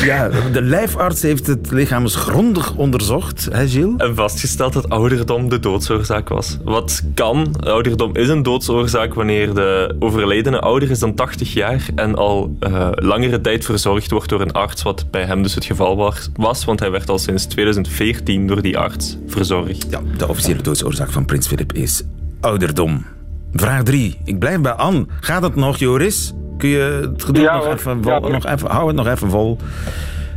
ja, 0.04 0.28
de 0.52 0.62
lijfarts 0.62 1.22
heeft 1.22 1.46
het 1.46 1.70
lichaam 1.70 2.02
eens 2.02 2.14
grondig 2.14 2.74
onderzocht, 2.74 3.48
hè 3.52 3.68
Gilles? 3.68 3.94
En 3.96 4.14
vastgesteld 4.14 4.72
dat 4.72 4.88
ouderdom 4.88 5.48
de 5.48 5.60
doodsoorzaak 5.60 6.28
was. 6.28 6.58
Wat 6.64 7.02
kan? 7.14 7.54
Ouderdom 7.60 8.16
is 8.16 8.28
een 8.28 8.42
doodsoorzaak 8.42 9.14
wanneer 9.14 9.54
de 9.54 9.96
overledene 9.98 10.60
ouder 10.60 10.90
is 10.90 10.98
dan 10.98 11.14
80 11.14 11.52
jaar 11.52 11.86
en 11.94 12.14
al 12.14 12.56
eh, 12.60 12.88
langere 12.92 13.40
tijd 13.40 13.64
verzorgd 13.64 14.10
wordt 14.10 14.28
door 14.28 14.40
een 14.40 14.52
arts, 14.52 14.82
wat 14.82 15.10
bij 15.10 15.24
hem 15.24 15.42
dus 15.42 15.54
het 15.54 15.64
geval 15.64 15.96
was, 15.96 16.30
was, 16.34 16.64
want 16.64 16.80
hij 16.80 16.90
werd 16.90 17.08
al 17.08 17.18
sinds 17.18 17.44
2014 17.44 18.46
door 18.46 18.62
die 18.62 18.78
arts 18.78 19.18
verzorgd. 19.26 19.86
Ja, 19.90 20.00
de 20.16 20.28
officiële 20.28 20.62
doodsoorzaak 20.62 21.10
van 21.10 21.24
prins 21.24 21.46
Philip 21.46 21.72
is 21.72 22.02
ouderdom. 22.40 23.04
Vraag 23.52 23.82
3. 23.82 24.18
Ik 24.24 24.38
blijf 24.38 24.60
bij 24.60 24.72
Anne. 24.72 25.06
Gaat 25.20 25.42
het 25.42 25.54
nog, 25.54 25.78
Joris? 25.78 26.32
Kun 26.62 26.70
je 26.70 27.08
het 27.10 27.24
geduld 27.24 27.46
Ja, 27.46 27.54
nog, 27.54 27.64
hoor. 27.64 27.72
even 27.74 28.02
vol, 28.02 28.12
Ja, 28.12 28.28
nog 28.28 28.46
even... 28.46 28.70
Hou 28.70 28.86
het 28.86 28.96
nog 28.96 29.06
even 29.06 29.30
vol. 29.30 29.58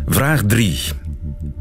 Vraag 0.06 0.42
3. 0.44 0.80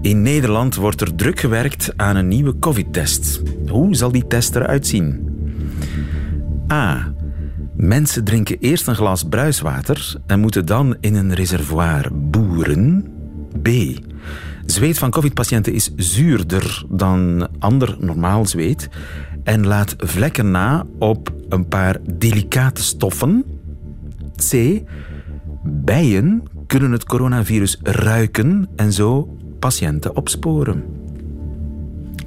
In 0.01 0.23
Nederland 0.23 0.75
wordt 0.75 1.01
er 1.01 1.15
druk 1.15 1.41
gewerkt 1.41 1.93
aan 1.97 2.17
een 2.17 2.29
nieuwe 2.29 2.59
covid-test. 2.59 3.43
Hoe 3.69 3.97
zal 3.97 4.13
die 4.13 4.27
test 4.27 4.57
eruit 4.57 4.87
zien? 4.87 5.29
A. 6.73 7.13
Mensen 7.77 8.25
drinken 8.25 8.57
eerst 8.59 8.87
een 8.87 8.95
glas 8.95 9.23
bruiswater 9.23 10.15
en 10.27 10.41
moeten 10.41 10.67
dan 10.67 10.97
in 11.01 11.15
een 11.15 11.35
reservoir 11.35 12.09
boeren. 12.13 13.07
B. 13.63 13.69
Zweet 14.67 14.99
van 14.99 15.11
covid-patiënten 15.11 15.73
is 15.73 15.91
zuurder 15.97 16.85
dan 16.89 17.49
ander 17.59 17.97
normaal 18.01 18.47
zweet 18.47 18.89
en 19.43 19.67
laat 19.67 19.95
vlekken 19.99 20.51
na 20.51 20.85
op 20.99 21.33
een 21.49 21.69
paar 21.69 21.97
delicate 22.13 22.83
stoffen. 22.83 23.45
C. 24.37 24.83
Bijen 25.63 26.43
kunnen 26.67 26.93
het 26.93 27.05
coronavirus 27.05 27.79
ruiken 27.83 28.69
en 28.77 28.93
zo 28.93 29.37
patiënten 29.59 30.17
opsporen. 30.17 30.85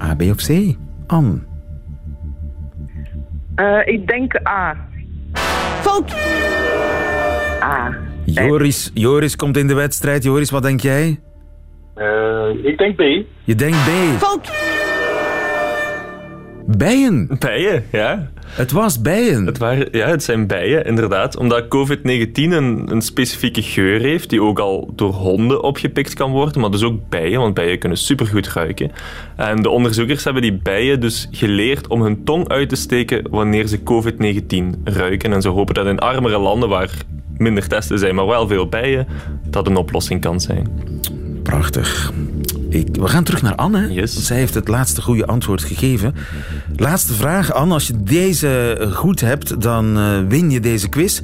A, 0.02 0.15
B 0.15 0.22
of 0.22 0.36
C? 0.36 0.76
Anne. 1.08 1.39
Eh, 3.56 3.80
ik 3.86 4.08
denk 4.08 4.48
A. 4.48 4.88
Fout. 5.82 6.15
A. 7.62 7.98
Joris, 8.26 8.91
Joris 8.93 9.36
komt 9.36 9.58
in 9.58 9.67
de 9.67 9.74
wedstrijd. 9.74 10.24
Joris, 10.24 10.50
wat 10.50 10.63
denk 10.63 10.80
jij? 10.80 11.20
Eh, 11.96 12.50
ik 12.63 12.78
denk 12.78 12.96
B. 12.96 13.02
Je 13.43 13.56
denkt 13.56 13.78
B. 13.78 14.20
Fout. 14.20 14.66
Bijen. 16.69 17.30
Bijen, 17.39 17.84
ja. 17.91 18.30
Het 18.47 18.71
was 18.71 19.01
bijen. 19.01 19.45
Het, 19.45 19.58
waren, 19.58 19.88
ja, 19.91 20.08
het 20.08 20.23
zijn 20.23 20.47
bijen, 20.47 20.86
inderdaad. 20.86 21.38
Omdat 21.38 21.63
COVID-19 21.63 22.32
een, 22.34 22.91
een 22.91 23.01
specifieke 23.01 23.62
geur 23.62 23.99
heeft, 23.99 24.30
die 24.30 24.41
ook 24.41 24.60
al 24.60 24.91
door 24.95 25.13
honden 25.13 25.63
opgepikt 25.63 26.13
kan 26.13 26.32
worden, 26.32 26.62
maar 26.62 26.71
dus 26.71 26.84
ook 26.84 27.10
bijen, 27.10 27.39
want 27.39 27.53
bijen 27.53 27.80
kunnen 27.80 27.97
supergoed 27.97 28.53
ruiken. 28.53 28.91
En 29.36 29.62
de 29.62 29.69
onderzoekers 29.69 30.23
hebben 30.23 30.41
die 30.41 30.60
bijen 30.63 30.99
dus 30.99 31.27
geleerd 31.32 31.88
om 31.88 32.01
hun 32.01 32.23
tong 32.23 32.47
uit 32.47 32.69
te 32.69 32.75
steken 32.75 33.30
wanneer 33.30 33.67
ze 33.67 33.80
COVID-19 33.80 34.84
ruiken. 34.84 35.34
En 35.34 35.41
ze 35.41 35.49
hopen 35.49 35.73
dat 35.73 35.86
in 35.86 35.99
armere 35.99 36.38
landen 36.38 36.69
waar 36.69 36.91
minder 37.38 37.67
testen 37.67 37.99
zijn, 37.99 38.15
maar 38.15 38.27
wel 38.27 38.47
veel 38.47 38.67
bijen, 38.67 39.08
dat 39.49 39.67
een 39.67 39.77
oplossing 39.77 40.21
kan 40.21 40.39
zijn. 40.39 40.67
Prachtig. 41.43 42.12
Ik, 42.78 42.96
we 42.96 43.08
gaan 43.08 43.24
terug 43.24 43.42
naar 43.42 43.56
Anne. 43.56 43.94
Yes. 43.94 44.26
Zij 44.26 44.38
heeft 44.38 44.54
het 44.54 44.68
laatste 44.68 45.02
goede 45.02 45.26
antwoord 45.26 45.63
gegeven. 45.63 46.16
Laatste 46.76 47.13
vraag, 47.13 47.54
Anne. 47.54 47.74
Als 47.74 47.88
je 47.88 48.04
deze 48.04 48.78
goed 48.94 49.20
hebt, 49.20 49.62
dan 49.62 49.98
eh, 49.98 50.20
win 50.28 50.50
je 50.50 50.60
deze 50.60 50.90
quiz. 50.90 51.22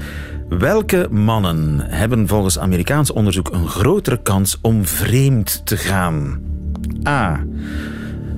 Welke 0.50 1.08
mannen 1.12 1.80
hebben 1.82 2.28
volgens 2.28 2.60
Amerikaans 2.60 3.12
onderzoek 3.12 3.52
een 3.52 3.68
grotere 3.68 4.22
kans 4.22 4.58
om 4.62 4.86
vreemd 4.86 5.66
te 5.66 5.78
gaan? 5.78 6.42
A. 7.08 7.44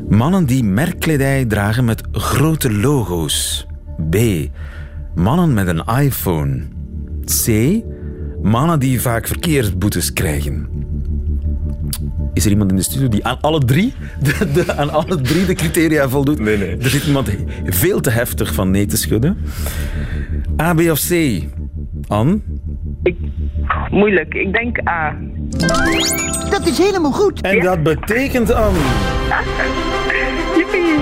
Mannen 0.09 0.45
die 0.45 0.63
merkkledij 0.63 1.45
dragen 1.45 1.85
met 1.85 2.01
grote 2.11 2.73
logo's. 2.73 3.67
B. 4.09 4.17
Mannen 5.15 5.53
met 5.53 5.67
een 5.67 5.85
iPhone. 5.85 6.63
C. 7.45 7.81
Mannen 8.41 8.79
die 8.79 9.01
vaak 9.01 9.27
verkeersboetes 9.27 10.13
krijgen. 10.13 10.74
Is 12.35 12.45
er 12.45 12.51
iemand 12.51 12.69
in 12.71 12.75
de 12.77 12.83
studio 12.83 13.07
die 13.09 13.25
aan 13.25 13.37
alle 13.41 13.59
drie 13.59 13.93
de, 14.21 14.51
de- 14.53 14.75
aan 14.75 14.89
alle 14.89 15.21
drie 15.21 15.45
de 15.45 15.53
criteria 15.53 16.09
voldoet? 16.09 16.39
Nee, 16.39 16.57
nee. 16.57 16.77
Er 16.77 16.89
zit 16.89 17.05
iemand 17.05 17.29
veel 17.65 17.99
te 18.01 18.09
heftig 18.09 18.53
van 18.53 18.71
nee 18.71 18.85
te 18.85 18.97
schudden. 18.97 19.37
A, 20.61 20.73
B 20.73 20.79
of 20.79 20.99
C? 21.09 21.41
Anne? 22.07 22.39
Ik, 23.03 23.15
moeilijk. 23.91 24.33
Ik 24.33 24.53
denk 24.53 24.87
A. 24.89 25.15
Dat 26.49 26.67
is 26.67 26.77
helemaal 26.77 27.11
goed. 27.11 27.41
En 27.41 27.59
dat 27.59 27.83
betekent, 27.83 28.51
Anne... 28.53 28.79
Jippie. 30.55 30.95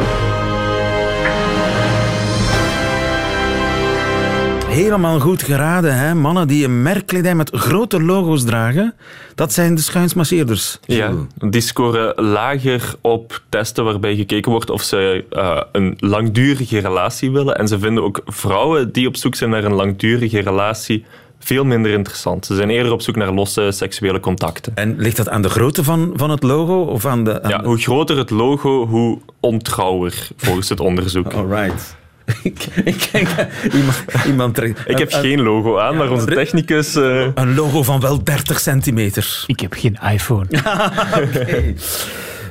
Helemaal 4.74 5.20
goed 5.20 5.44
geraden, 5.44 5.98
hè? 5.98 6.16
Mannen 6.16 6.48
die 6.48 6.66
een 6.66 6.82
merkkledij 6.82 7.36
met 7.36 7.50
grote 7.54 8.02
logo's 8.02 8.44
dragen, 8.44 8.94
dat 9.36 9.54
zijn 9.54 9.76
de 9.76 9.82
schuinsmasseerders. 9.82 10.80
Ja, 10.86 11.12
die 11.38 11.62
scoren 11.62 12.24
lager 12.24 12.96
op 13.02 13.42
testen 13.50 13.84
waarbij 13.84 14.16
gekeken 14.16 14.52
wordt 14.52 14.70
of 14.70 14.82
ze 14.82 15.26
eh, 15.30 15.62
een 15.72 15.96
langdurige 16.00 16.80
relatie 16.80 17.32
willen. 17.32 17.56
En 17.56 17.68
ze 17.68 17.80
vinden 17.80 18.04
ook 18.04 18.22
vrouwen 18.26 18.92
die 18.92 19.08
op 19.08 19.16
zoek 19.16 19.36
zijn 19.36 19.50
naar 19.50 19.64
een 19.64 19.74
langdurige 19.74 20.40
relatie 20.40 21.06
veel 21.40 21.66
minder 21.66 21.92
interessant. 21.92 22.46
Ze 22.46 22.56
zijn 22.56 22.70
eerder 22.70 22.92
op 22.92 23.02
zoek 23.02 23.16
naar 23.16 23.32
losse 23.32 23.72
seksuele 23.72 24.20
contacten. 24.20 24.76
En 24.76 24.96
ligt 24.98 25.18
dat 25.18 25.30
aan 25.30 25.42
de 25.42 25.50
grootte 25.50 25.84
van, 25.84 26.14
van 26.16 26.30
het 26.30 26.44
logo? 26.44 26.82
Of 26.82 27.06
aan 27.06 27.24
de, 27.24 27.44
aan 27.44 27.50
Ja, 27.50 27.64
hoe 27.64 27.78
groter 27.78 28.18
het 28.18 28.30
logo, 28.30 28.88
hoe 28.88 29.20
ontrouwer 29.40 30.28
volgens 30.38 30.70
het 30.70 30.80
onderzoek. 30.80 31.34
Alright. 31.34 32.02
ik, 32.44 32.66
ik, 32.84 33.10
ik- 33.14 33.48
iemand, 33.74 34.04
iemand 34.26 34.56
trekt- 34.56 34.80
Ik 34.86 34.98
heb 34.98 35.14
een, 35.14 35.20
geen 35.20 35.42
logo 35.42 35.78
aan, 35.80 35.96
maar 35.98 36.10
onze 36.12 36.26
technicus... 36.26 36.96
eh, 36.96 37.28
een 37.36 37.56
logo 37.56 37.84
van 37.84 38.00
wel 38.00 38.24
30 38.24 38.60
centimeter. 38.60 39.44
Ik 39.48 39.60
heb 39.60 39.74
geen 39.74 39.98
iPhone. 40.12 40.46
Oké. 41.24 41.74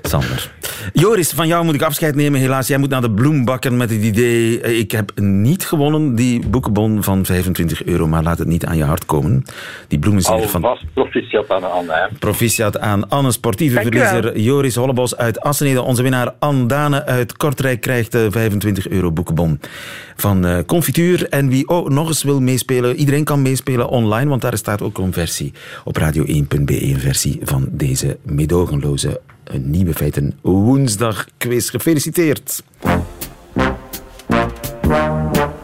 Sander. 0.03 0.53
Joris, 0.93 1.31
van 1.31 1.47
jou 1.47 1.65
moet 1.65 1.75
ik 1.75 1.83
afscheid 1.83 2.15
nemen. 2.15 2.41
Helaas, 2.41 2.67
jij 2.67 2.79
moet 2.79 2.89
naar 2.91 3.01
de 3.01 3.11
bloembakken 3.11 3.77
met 3.77 3.91
het 3.91 4.03
idee... 4.03 4.61
eh, 4.61 4.79
Ik 4.79 4.91
heb 4.91 5.13
niet 5.21 5.67
gewonnen, 5.67 6.15
die 6.15 6.47
boekenbon 6.47 7.03
van 7.03 7.25
25 7.25 7.85
euro, 7.85 8.07
maar 8.07 8.23
laat 8.23 8.39
het 8.39 8.49
niet 8.49 8.67
aan 8.67 8.77
je 8.77 8.85
hart 8.85 9.07
komen. 9.07 9.45
Die 9.89 9.99
bloemen 9.99 10.23
zijn 10.23 10.41
er 10.41 10.49
van... 10.49 10.65
Alvast 10.65 10.85
proficiat 10.95 11.51
aan 11.51 11.73
Anne. 11.73 11.93
Hè. 11.93 12.17
Proficiat 12.19 12.79
aan 12.79 13.09
Anne, 13.09 13.33
sportieve 13.33 13.75
Dank 13.75 13.87
verliezer. 13.87 14.39
Joris 14.39 14.75
Hollebos 14.75 15.17
uit 15.17 15.41
Assenede. 15.41 15.83
Onze 15.83 16.03
winnaar 16.03 16.35
Anne 16.39 16.67
Dane 16.67 17.05
uit 17.05 17.37
Kortrijk 17.37 17.81
krijgt 17.81 18.13
de 18.13 18.27
25 18.31 18.89
euro 18.89 19.13
boekenbon 19.13 19.61
van 20.17 20.47
eh, 20.47 20.59
Confituur. 20.67 21.29
En 21.29 21.49
wie 21.49 21.69
ook 21.69 21.89
nog 21.91 22.09
eens 22.09 22.23
wil 22.23 22.41
meespelen, 22.41 22.97
iedereen 22.97 23.25
kan 23.25 23.43
meespelen 23.43 23.89
online, 23.89 24.29
want 24.29 24.43
daar 24.43 24.57
staat 24.57 24.83
ook 24.83 24.99
een 24.99 25.13
versie 25.13 25.53
op 25.85 25.99
radio1.be, 25.99 26.83
een 26.83 26.99
versie 27.01 27.39
van 27.43 27.69
deze 27.71 28.19
medogenloze 28.23 29.21
eh, 29.53 29.61
nieuwe 29.61 29.95
feiten 29.95 30.39
woensdag 30.41 31.27
quiz. 31.39 31.71
Gefeliciteerd. 31.71 32.63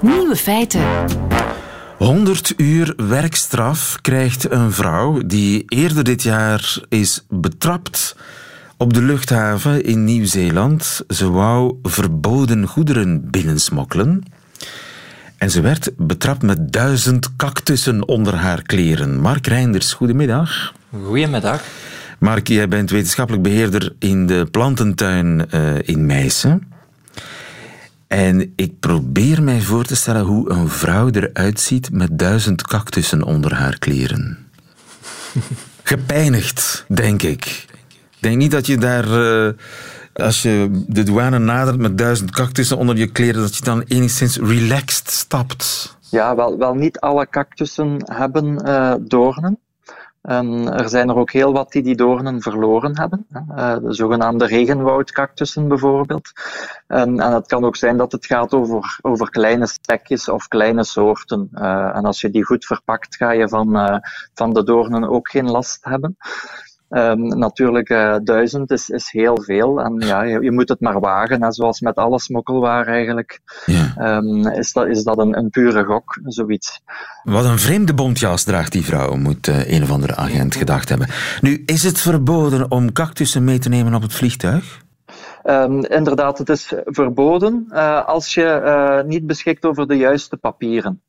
Nieuwe 0.01 0.37
feiten. 0.37 0.83
100 1.97 2.55
uur 2.57 2.95
werkstraf 2.97 3.99
krijgt 4.01 4.51
een 4.51 4.73
vrouw 4.73 5.21
die 5.27 5.65
eerder 5.67 6.05
dit 6.05 6.23
jaar 6.23 6.79
is 6.89 7.25
betrapt 7.29 8.17
op 8.77 8.93
de 8.93 9.03
luchthaven 9.03 9.85
in 9.85 10.05
Nieuw-Zeeland. 10.05 11.05
Ze 11.09 11.31
wou 11.31 11.79
verboden 11.83 12.67
goederen 12.67 13.31
binnensmokkelen. 13.31 14.23
En 15.37 15.51
ze 15.51 15.61
werd 15.61 15.91
betrapt 15.97 16.43
met 16.43 16.73
duizend 16.73 17.37
cactussen 17.37 18.09
onder 18.09 18.35
haar 18.35 18.63
kleren. 18.63 19.21
Mark 19.21 19.47
Reinders, 19.47 19.93
goedemiddag. 19.93 20.73
Goedemiddag. 21.05 21.63
Mark, 22.19 22.49
jij 22.49 22.69
bent 22.69 22.91
wetenschappelijk 22.91 23.43
beheerder 23.43 23.95
in 23.99 24.27
de 24.27 24.47
plantentuin 24.51 25.51
eh, 25.51 25.89
in 25.89 26.07
Meissen. 26.07 26.73
En 28.07 28.53
ik 28.57 28.81
probeer 28.81 29.43
mij 29.43 29.61
voor 29.61 29.85
te 29.85 29.97
stellen 29.97 30.25
hoe 30.25 30.51
een 30.51 30.69
vrouw 30.69 31.11
eruit 31.11 31.61
ziet 31.61 31.93
met 31.93 32.19
duizend 32.19 32.63
cactussen 32.63 33.23
onder 33.23 33.55
haar 33.55 33.79
kleren. 33.79 34.39
Gepijnigd, 35.83 36.85
denk 36.89 37.23
ik. 37.23 37.67
Denk 38.21 38.37
niet 38.37 38.51
dat 38.51 38.67
je 38.67 38.79
daar, 38.79 39.05
eh, 39.05 39.53
als 40.13 40.43
je 40.43 40.85
de 40.87 41.03
douane 41.03 41.39
nadert 41.39 41.79
met 41.79 41.99
duizend 41.99 42.31
cactussen 42.31 42.77
onder 42.77 42.97
je 42.97 43.07
kleren, 43.07 43.41
dat 43.41 43.57
je 43.57 43.65
dan 43.65 43.83
enigszins 43.87 44.37
relaxed 44.37 45.11
stapt. 45.11 45.97
Ja, 46.11 46.37
wel, 46.37 46.59
wel 46.59 46.75
niet 46.75 47.01
alle 47.01 47.29
cactussen 47.29 47.97
hebben 48.05 48.59
eh, 48.59 48.95
doornen. 49.01 49.59
Er 50.29 50.89
zijn 50.89 51.09
er 51.09 51.17
ook 51.17 51.31
heel 51.31 51.53
wat 51.53 51.73
die 51.73 51.83
die 51.83 51.97
doornen 51.97 52.43
verloren 52.43 52.99
hebben. 52.99 53.27
Eh, 53.31 53.77
de 53.83 53.95
zogenaamde 53.95 54.47
regenwoudcactussen 54.47 55.69
bijvoorbeeld. 55.69 56.33
En, 56.87 57.21
en 57.21 57.33
het 57.33 57.47
kan 57.47 57.65
ook 57.65 57.77
zijn 57.77 57.97
dat 57.97 58.13
het 58.13 58.27
gaat 58.27 58.55
over, 58.55 58.99
over 59.03 59.31
kleine 59.31 59.67
stekjes 59.67 60.29
of 60.29 60.49
kleine 60.49 60.85
soorten. 60.85 61.49
Eh, 61.53 61.97
en 61.97 62.05
als 62.05 62.21
je 62.21 62.31
die 62.31 62.45
goed 62.45 62.65
verpakt, 62.67 63.17
ga 63.17 63.31
je 63.31 63.49
van, 63.49 63.77
eh, 63.77 63.99
van 64.35 64.53
de 64.53 64.65
doornen 64.65 65.09
ook 65.09 65.29
geen 65.31 65.51
last 65.51 65.85
hebben. 65.85 66.17
Ehm, 66.89 67.21
natuurlijk, 67.39 67.89
eh, 67.89 68.17
duizend 68.23 68.71
is, 68.71 68.89
is 68.89 69.11
heel 69.11 69.43
veel. 69.43 69.81
En 69.81 69.95
ja, 69.99 70.23
je, 70.23 70.43
je 70.43 70.53
moet 70.53 70.69
het 70.69 70.81
maar 70.81 71.01
wagen. 71.01 71.41
En 71.43 71.53
zoals 71.53 71.81
met 71.81 71.97
alle 71.97 72.21
smokkelwaar 72.21 72.87
eigenlijk, 72.87 73.41
Ja. 73.67 73.93
ehm, 73.97 74.47
is, 74.49 74.73
dat, 74.73 74.87
is 74.87 75.03
dat 75.03 75.19
een, 75.19 75.39
een 75.39 75.51
pure 75.51 75.85
gok, 75.85 76.19
zoiets. 76.25 76.81
Wat 77.23 77.45
een 77.45 77.59
vreemde 77.59 77.95
bontjas 77.95 78.45
draagt 78.45 78.73
die 78.73 78.85
vrouw, 78.85 79.17
moet 79.17 79.49
eh, 79.49 79.73
een 79.73 79.83
of 79.83 79.91
andere 79.91 80.17
agent 80.17 80.57
gedacht 80.57 80.89
hebben. 80.89 81.09
Nu, 81.41 81.63
is 81.67 81.83
het 81.83 82.01
verboden 82.01 82.71
om 82.71 82.93
cactussen 82.93 83.45
mee 83.45 83.59
te 83.59 83.69
nemen 83.69 83.95
op 83.95 84.03
het 84.03 84.13
vliegtuig? 84.15 84.87
Ehm, 85.49 85.81
inderdaad, 85.81 86.39
het 86.39 86.49
is 86.49 86.73
verboden 86.85 87.67
eh, 87.71 88.07
als 88.07 88.35
je 88.35 88.45
eh, 88.45 89.03
niet 89.05 89.27
beschikt 89.27 89.65
over 89.65 89.89
de 89.89 89.97
juiste 89.97 90.37
papieren. 90.37 91.03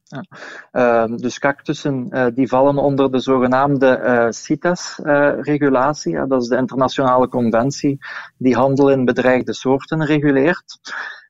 Ehm, 0.71 1.15
dus 1.15 1.39
cactussen 1.39 2.07
eh, 2.09 2.25
die 2.33 2.47
vallen 2.47 2.77
onder 2.77 3.11
de 3.11 3.19
zogenaamde 3.19 3.87
eh, 3.87 4.27
CITES-regulatie. 4.29 6.27
dat 6.27 6.41
is 6.41 6.47
de 6.47 6.57
internationale 6.57 7.27
conventie 7.27 7.97
die 8.37 8.55
handel 8.55 8.89
in 8.89 9.05
bedreigde 9.05 9.53
soorten 9.53 10.05
reguleert. 10.05 10.79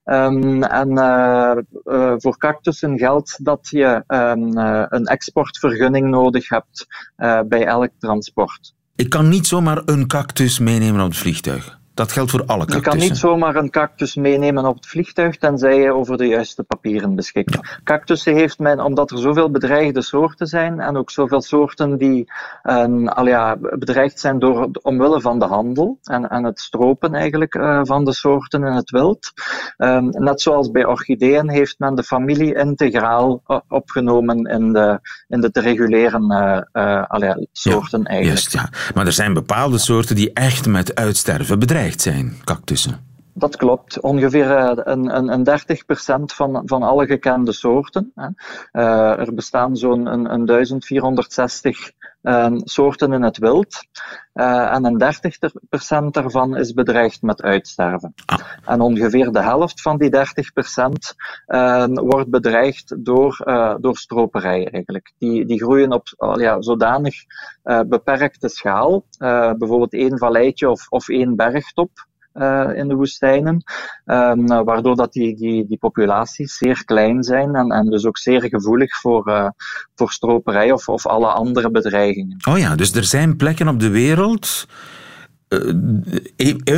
Ehm, 0.04 0.63
en 0.63 0.98
eh, 0.98 1.58
eh, 1.84 2.13
voor 2.17 2.38
cactussen 2.38 2.98
geldt 2.98 3.45
dat 3.45 3.67
je 3.69 4.04
eh, 4.08 4.32
een 4.89 5.06
exportvergunning 5.06 6.10
nodig 6.10 6.50
hebt 6.50 6.86
eh, 7.15 7.39
bij 7.45 7.65
elk 7.65 7.89
transport. 8.00 8.74
Ik 8.95 9.10
kan 9.10 9.30
niet 9.30 9.48
zomaar 9.48 9.82
een 9.86 10.08
cactus 10.08 10.60
meenemen 10.60 11.02
op 11.02 11.08
het 11.08 11.17
vliegtuig. 11.17 11.79
Dat 11.99 12.12
geldt 12.12 12.31
voor 12.31 12.45
alle 12.45 12.59
Je 12.59 12.65
cactussen. 12.65 12.99
kan 12.99 13.07
niet 13.07 13.17
zomaar 13.17 13.55
een 13.55 13.69
cactus 13.69 14.15
meenemen 14.15 14.65
op 14.65 14.75
het 14.75 14.88
vliegtuig, 14.88 15.38
tenzij 15.38 15.79
je 15.79 15.93
over 15.93 16.17
de 16.17 16.25
juiste 16.25 16.63
papieren 16.63 17.15
beschikt. 17.15 17.57
Cactussen 17.83 18.35
heeft 18.35 18.59
men, 18.59 18.79
omdat 18.79 19.12
er 19.12 19.17
zoveel 19.17 19.51
bedreigde 19.51 20.01
soorten 20.01 20.47
zijn, 20.47 20.79
en 20.79 20.97
ook 20.97 21.12
zoveel 21.12 21.41
soorten 21.41 21.97
die 21.97 22.31
al 23.05 23.27
ja, 23.27 23.57
bedreigd 23.59 24.19
zijn 24.19 24.39
door, 24.39 24.69
omwille 24.81 25.21
van 25.21 25.39
de 25.39 25.45
handel 25.45 25.99
en, 26.03 26.29
en 26.29 26.43
het 26.43 26.59
stropen 26.59 27.13
eigenlijk 27.13 27.55
eh, 27.55 27.79
van 27.83 28.05
de 28.05 28.13
soorten 28.13 28.63
in 28.63 28.73
het 28.73 28.89
wild. 28.89 29.31
Eh, 29.77 29.97
net 29.99 30.41
zoals 30.41 30.71
bij 30.71 30.85
orchideeën 30.85 31.49
heeft 31.49 31.75
men 31.79 31.95
de 31.95 32.03
familie 32.03 32.55
integraal 32.55 33.41
eh, 33.45 33.59
opgenomen 33.67 34.45
in 34.45 34.73
de, 34.73 34.99
in 35.27 35.41
de 35.41 35.51
te 35.51 35.62
reguleren 35.62 36.29
eh, 36.71 37.03
al 37.07 37.23
ja, 37.23 37.38
soorten 37.51 38.03
eigenlijk. 38.03 38.51
Juist, 38.51 38.53
ja. 38.53 38.91
Maar 38.93 39.05
er 39.05 39.13
zijn 39.13 39.33
bepaalde 39.33 39.77
soorten 39.77 40.15
die 40.15 40.33
echt 40.33 40.67
met 40.67 40.95
uitsterven 40.95 41.59
bedreigd 41.59 41.88
zijn, 41.95 42.34
cactussen. 42.43 43.08
Dat 43.34 43.56
klopt. 43.56 43.99
Ongeveer 43.99 44.52
een, 44.88 45.15
een, 45.15 45.32
een 45.32 45.47
30% 46.21 46.36
van, 46.36 46.62
van 46.65 46.84
alle 46.84 47.06
gekende 47.06 47.52
soorten. 47.52 48.12
Hè. 48.15 48.30
er 49.17 49.34
bestaan 49.34 49.75
zo'n 49.78 50.06
een, 50.06 50.34
een 50.34 50.45
1460 50.45 51.78
um, 51.86 51.98
soorten 52.63 53.13
in 53.13 53.21
het 53.21 53.38
wild. 53.38 53.88
Uh, 54.34 54.73
en 54.73 54.86
een 54.86 55.01
30% 56.08 56.12
daarvan 56.12 56.58
is 56.58 56.73
bedreigd 56.73 57.21
met 57.21 57.41
uitsterven. 57.41 58.13
Ah. 58.25 58.39
En 58.65 58.82
ongeveer 58.82 59.32
de 59.32 59.41
helft 59.41 59.82
van 59.82 59.97
die 59.97 60.15
30% 60.15 60.19
uh, 61.47 61.86
wordt 61.88 62.29
bedreigd 62.29 63.05
door, 63.05 63.41
uh, 63.45 63.75
door 63.79 63.97
stroperij 63.97 64.69
eigenlijk. 64.71 65.13
Die, 65.17 65.45
die 65.45 65.60
groeien 65.60 65.93
op 65.93 66.08
ja, 66.39 66.62
zodanig 66.62 67.15
uh, 67.63 67.82
beperkte 67.88 68.49
schaal. 68.49 69.05
Bijvoorbeeld 69.58 69.93
één 69.93 70.17
valleitje 70.17 70.69
of, 70.69 70.88
of 70.89 71.10
één 71.10 71.36
bergtop 71.36 72.08
uh, 72.39 72.69
in 72.73 72.88
de 72.88 72.95
woestijnen, 72.95 73.63
um, 74.06 74.47
waardoor 74.47 74.95
dat 74.95 75.13
die, 75.13 75.36
die, 75.36 75.67
die 75.67 75.78
populaties 75.78 76.58
zeer 76.58 76.86
klein 76.86 77.23
zijn 77.23 77.56
en, 77.56 77.71
en 77.71 77.86
dus 77.86 78.06
ook 78.06 78.17
zeer 78.17 78.41
gevoelig 78.41 78.99
voor, 78.99 79.30
uh, 79.30 79.49
voor 79.95 80.12
stroperij 80.12 80.71
of, 80.71 80.88
of 80.88 81.06
alle 81.08 81.28
andere 81.28 81.71
bedreigingen. 81.71 82.38
Oh 82.49 82.58
ja, 82.58 82.75
dus 82.75 82.93
er 82.93 83.04
zijn 83.04 83.36
plekken 83.36 83.67
op 83.67 83.80
de 83.80 83.89
wereld 83.89 84.67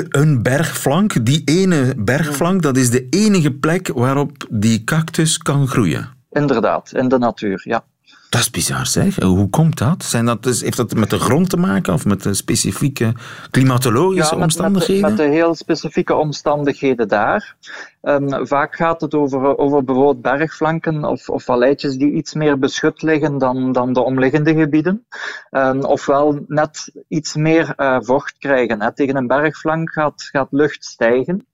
een 0.09 0.43
bergflank, 0.43 1.25
die 1.25 1.41
ene 1.45 1.93
bergflank, 1.97 2.61
dat 2.61 2.77
is 2.77 2.89
de 2.89 3.07
enige 3.09 3.51
plek 3.51 3.87
waarop 3.87 4.47
die 4.49 4.83
cactus 4.83 5.37
kan 5.37 5.67
groeien. 5.67 6.09
Inderdaad, 6.29 6.91
in 6.93 7.07
de 7.07 7.17
natuur, 7.17 7.61
ja. 7.63 7.83
Dat 8.31 8.41
is 8.41 8.49
bizar 8.49 8.85
zeg. 8.85 9.15
Hoe 9.15 9.49
komt 9.49 9.77
dat? 9.77 10.03
Zijn 10.03 10.25
dat 10.25 10.43
dus, 10.43 10.61
heeft 10.61 10.77
dat 10.77 10.93
met 10.93 11.09
de 11.09 11.19
grond 11.19 11.49
te 11.49 11.57
maken 11.57 11.93
of 11.93 12.05
met 12.05 12.23
de 12.23 12.33
specifieke 12.33 13.13
klimatologische 13.49 14.35
ja, 14.35 14.41
omstandigheden? 14.41 15.01
Met 15.01 15.17
de, 15.17 15.23
met 15.23 15.31
de, 15.31 15.37
heel 15.37 15.55
specifieke 15.55 16.15
omstandigheden 16.15 17.07
daar. 17.07 17.55
Um, 18.01 18.47
vaak 18.47 18.75
gaat 18.75 19.01
het 19.01 19.13
over, 19.13 19.57
over 19.57 19.83
bijvoorbeeld 19.83 20.21
bergflanken 20.21 21.05
of, 21.05 21.29
of 21.29 21.43
valleitjes 21.43 21.95
die 21.95 22.11
iets 22.11 22.33
meer 22.33 22.59
beschut 22.59 23.01
liggen 23.01 23.37
dan, 23.37 23.71
dan 23.71 23.93
de 23.93 24.01
omliggende 24.01 24.53
gebieden. 24.53 25.05
Um, 25.51 25.83
ofwel 25.83 26.39
net 26.47 26.91
iets 27.07 27.35
meer 27.35 27.73
uh, 27.77 27.97
vocht 28.01 28.37
krijgen. 28.37 28.81
Hè. 28.81 28.93
Tegen 28.93 29.15
een 29.15 29.27
bergflank 29.27 29.91
gaat, 29.91 30.23
gaat 30.23 30.47
lucht 30.51 30.85
stijgen. 30.85 31.45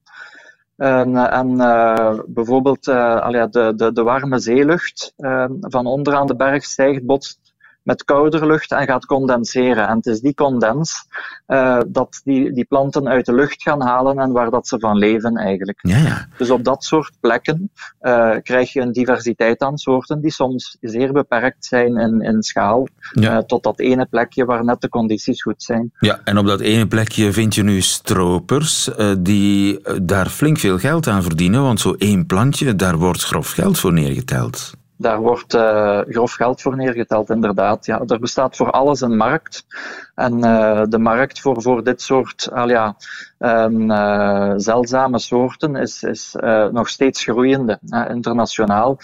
En, 0.77 1.15
en 1.15 1.51
uh, 1.51 2.19
bijvoorbeeld 2.27 2.87
uh, 2.87 3.45
de, 3.51 3.73
de, 3.75 3.91
de 3.91 4.03
warme 4.03 4.39
zeelucht 4.39 5.13
uh, 5.17 5.45
van 5.59 5.85
onderaan 5.85 6.27
de 6.27 6.35
berg 6.35 6.63
stijgt, 6.63 7.05
botst 7.05 7.46
met 7.87 8.03
koudere 8.03 8.45
lucht 8.45 8.71
en 8.71 8.85
gaat 8.85 9.05
condenseren. 9.05 9.87
En 9.87 9.95
het 9.95 10.05
is 10.05 10.19
die 10.19 10.33
condens 10.33 11.05
uh, 11.47 11.79
dat 11.87 12.21
die, 12.23 12.53
die 12.53 12.65
planten 12.65 13.07
uit 13.07 13.25
de 13.25 13.33
lucht 13.33 13.61
gaan 13.61 13.81
halen 13.81 14.19
en 14.19 14.31
waar 14.31 14.49
dat 14.49 14.67
ze 14.67 14.79
van 14.79 14.97
leven 14.97 15.37
eigenlijk. 15.37 15.79
Ja, 15.81 15.97
ja. 15.97 16.27
Dus 16.37 16.49
op 16.49 16.63
dat 16.63 16.83
soort 16.83 17.11
plekken 17.19 17.71
uh, 18.01 18.35
krijg 18.41 18.73
je 18.73 18.81
een 18.81 18.91
diversiteit 18.91 19.61
aan 19.61 19.77
soorten 19.77 20.21
die 20.21 20.31
soms 20.31 20.77
zeer 20.81 21.11
beperkt 21.11 21.65
zijn 21.65 21.97
in, 21.97 22.21
in 22.21 22.43
schaal, 22.43 22.87
ja. 23.11 23.37
uh, 23.37 23.37
tot 23.37 23.63
dat 23.63 23.79
ene 23.79 24.05
plekje 24.05 24.45
waar 24.45 24.65
net 24.65 24.81
de 24.81 24.89
condities 24.89 25.41
goed 25.41 25.63
zijn. 25.63 25.91
Ja, 25.99 26.19
en 26.23 26.37
op 26.37 26.45
dat 26.45 26.59
ene 26.59 26.87
plekje 26.87 27.31
vind 27.33 27.55
je 27.55 27.63
nu 27.63 27.81
stropers 27.81 28.89
die 29.19 29.79
daar 30.01 30.29
flink 30.29 30.57
veel 30.57 30.77
geld 30.77 31.07
aan 31.07 31.23
verdienen, 31.23 31.61
want 31.61 31.79
zo 31.79 31.93
één 31.97 32.25
plantje, 32.25 32.75
daar 32.75 32.97
wordt 32.97 33.23
grof 33.23 33.51
geld 33.51 33.79
voor 33.79 33.93
neergeteld. 33.93 34.76
Daar 34.97 35.19
wordt 35.19 35.53
uh, 35.53 35.99
grof 35.99 36.33
geld 36.33 36.61
voor 36.61 36.75
neergeteld, 36.75 37.29
inderdaad. 37.29 37.85
Ja, 37.85 38.01
er 38.07 38.19
bestaat 38.19 38.55
voor 38.55 38.71
alles 38.71 39.01
een 39.01 39.17
markt. 39.17 39.65
En 40.15 40.33
uh, 40.33 40.83
de 40.89 40.97
markt 40.97 41.39
voor, 41.39 41.61
voor 41.61 41.83
dit 41.83 42.01
soort 42.01 42.51
al 42.51 42.69
ja, 42.69 42.95
um, 43.39 43.91
uh, 43.91 44.53
zeldzame 44.55 45.19
soorten 45.19 45.75
is, 45.75 46.03
is 46.03 46.35
nog 46.71 46.89
steeds 46.89 47.23
groeiende, 47.23 47.79
internationaal. 48.09 48.97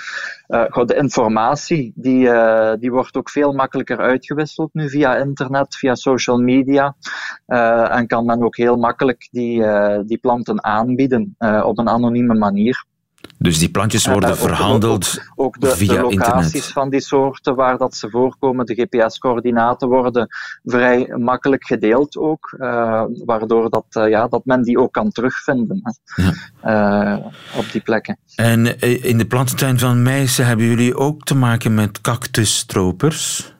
de 0.85 0.95
informatie 0.95 1.91
die, 1.95 2.29
die 2.79 2.91
wordt 2.91 3.17
ook 3.17 3.29
veel 3.29 3.51
makkelijker 3.51 3.97
uitgewisseld 3.97 4.73
nu 4.73 4.89
via 4.89 5.15
internet, 5.15 5.75
via 5.75 5.95
social 5.95 6.37
media. 6.37 6.95
en 7.89 8.07
kan 8.07 8.25
men 8.25 8.43
ook 8.43 8.57
heel 8.57 8.75
makkelijk 8.75 9.27
die, 9.31 9.65
die 10.05 10.17
planten 10.17 10.63
aanbieden 10.63 11.35
op 11.63 11.77
een 11.77 11.89
anonieme 11.89 12.33
manier. 12.33 12.85
Dus 13.43 13.59
die 13.59 13.69
plantjes 13.69 14.05
worden 14.05 14.29
uh, 14.29 14.35
verhandeld 14.35 15.19
ook, 15.35 15.45
ook 15.45 15.59
de, 15.59 15.75
via 15.75 15.93
de 15.93 16.01
locaties 16.01 16.45
internet. 16.45 16.71
van 16.71 16.89
die 16.89 17.01
soorten 17.01 17.55
waar 17.55 17.77
dat 17.77 17.95
ze 17.95 18.09
voorkomen, 18.09 18.65
de 18.65 18.73
GPS-coördinaten 18.73 19.87
worden 19.87 20.27
vrij 20.63 21.13
makkelijk 21.17 21.65
gedeeld 21.65 22.17
ook, 22.17 22.55
uh, 22.59 23.03
waardoor 23.25 23.69
dat, 23.69 23.85
uh, 23.91 24.09
ja, 24.09 24.27
dat 24.27 24.45
men 24.45 24.63
die 24.63 24.79
ook 24.79 24.91
kan 24.93 25.09
terugvinden 25.09 25.81
ja. 26.61 27.31
op 27.57 27.71
die 27.71 27.81
plekken. 27.81 28.17
En 28.35 28.79
in 28.79 29.17
de 29.17 29.25
plantentuin 29.25 29.79
van 29.79 30.01
Meissen 30.01 30.45
hebben 30.45 30.65
jullie 30.65 30.95
ook 30.95 31.23
te 31.23 31.35
maken 31.35 31.73
met 31.73 32.01
cactusstropers? 32.01 33.53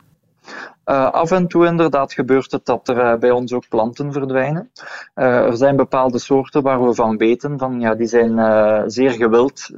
Uh, 0.86 1.12
af 1.12 1.32
en 1.32 1.48
toe 1.48 1.66
inderdaad 1.66 2.14
gebeurt 2.14 2.52
het 2.52 2.66
dat 2.66 2.88
er 2.88 2.98
uh, 2.98 3.16
bij 3.20 3.32
ons 3.32 3.54
ook 3.54 3.68
planten 3.70 4.12
verdwijnen. 4.12 4.72
Uh, 5.16 5.26
er 5.26 5.58
zijn 5.58 5.76
bepaalde 5.76 6.20
soorten 6.20 6.62
waar 6.62 6.84
we 6.88 6.94
van 6.94 7.18
weten, 7.18 7.58
van, 7.60 7.80
ja, 7.80 7.96
die 7.96 8.08
zijn 8.08 8.92
zeer 8.92 9.12
gewild 9.12 9.70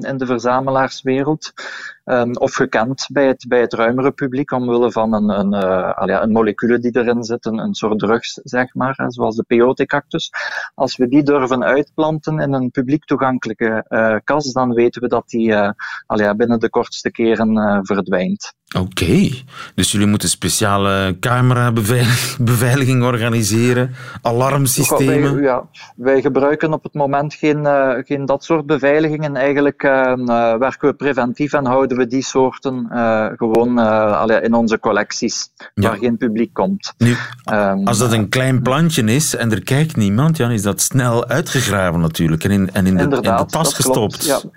in 0.00 0.16
de 0.16 0.26
verzamelaarswereld. 0.26 1.52
Um, 2.04 2.36
of 2.36 2.54
gekend 2.54 3.06
bij 3.12 3.26
het, 3.26 3.44
bij 3.48 3.60
het 3.60 3.72
ruimere 3.72 4.10
publiek 4.10 4.52
omwille 4.52 4.92
van 4.92 5.12
een, 5.12 5.28
een, 5.28 5.50
ja, 6.08 6.22
een 6.22 6.32
molecule 6.32 6.78
die 6.78 6.96
erin 6.96 7.24
zit, 7.24 7.46
een, 7.46 7.58
een 7.58 7.74
soort 7.74 7.98
drugs, 7.98 8.40
zeg 8.42 8.74
maar, 8.74 8.94
hè, 8.96 9.10
zoals 9.10 9.36
de 9.36 9.44
peyote-cactus. 9.46 10.30
Als 10.74 10.96
we 10.96 11.08
die 11.08 11.22
durven 11.22 11.64
uitplanten 11.64 12.38
in 12.38 12.52
een 12.52 12.70
publiek 12.70 13.04
toegankelijke 13.04 13.84
kas, 14.24 14.52
dan 14.52 14.72
weten 14.72 15.02
we 15.02 15.08
dat 15.08 15.28
die 15.28 15.46
ja, 16.06 16.34
binnen 16.36 16.60
de 16.60 16.70
kortste 16.70 17.10
keren 17.10 17.80
verdwijnt. 17.82 18.54
Oké, 18.78 18.84
okay. 18.84 19.42
dus 19.74 19.92
jullie 19.92 20.06
moeten 20.06 20.28
speciale 20.28 21.16
camerabeveiliging 21.20 23.02
organiseren, 23.12 23.94
alarmsystemen? 24.22 25.34
Wij, 25.34 25.42
ja, 25.42 25.64
wij 25.96 26.20
gebruiken 26.20 26.72
op 26.72 26.82
het 26.82 26.94
moment 26.94 27.34
geen, 27.34 27.58
uh, 27.58 27.94
geen 28.04 28.24
dat 28.26 28.44
soort 28.44 28.66
beveiligingen. 28.66 29.36
Eigenlijk 29.36 29.82
uh, 29.82 30.14
werken 30.56 30.88
we 30.88 30.94
preventief 30.94 31.52
en 31.52 31.66
houden 31.66 31.91
we 31.96 32.06
die 32.06 32.22
soorten 32.22 32.88
uh, 32.92 33.26
gewoon 33.36 33.80
in 34.42 34.54
onze 34.54 34.78
collecties, 34.78 35.48
ja. 35.74 35.88
waar 35.88 35.98
geen 35.98 36.16
publiek 36.16 36.52
komt. 36.52 36.92
Nu, 36.98 37.16
um, 37.52 37.86
als 37.86 37.98
dat 37.98 38.12
een 38.12 38.28
klein 38.28 38.62
plantje 38.62 39.02
is 39.02 39.36
en 39.36 39.52
er 39.52 39.62
kijkt 39.62 39.96
niemand, 39.96 40.36
dan 40.36 40.50
is 40.50 40.62
dat 40.62 40.80
snel 40.80 41.26
uitgegraven 41.26 42.00
natuurlijk 42.00 42.44
en 42.44 42.50
in, 42.50 42.72
en 42.72 42.86
in, 42.86 42.96
de, 42.96 43.02
in 43.02 43.36
de 43.36 43.44
tas 43.46 43.74
gestopt. 43.74 44.16
Klopt, 44.16 44.24
ja 44.24 44.50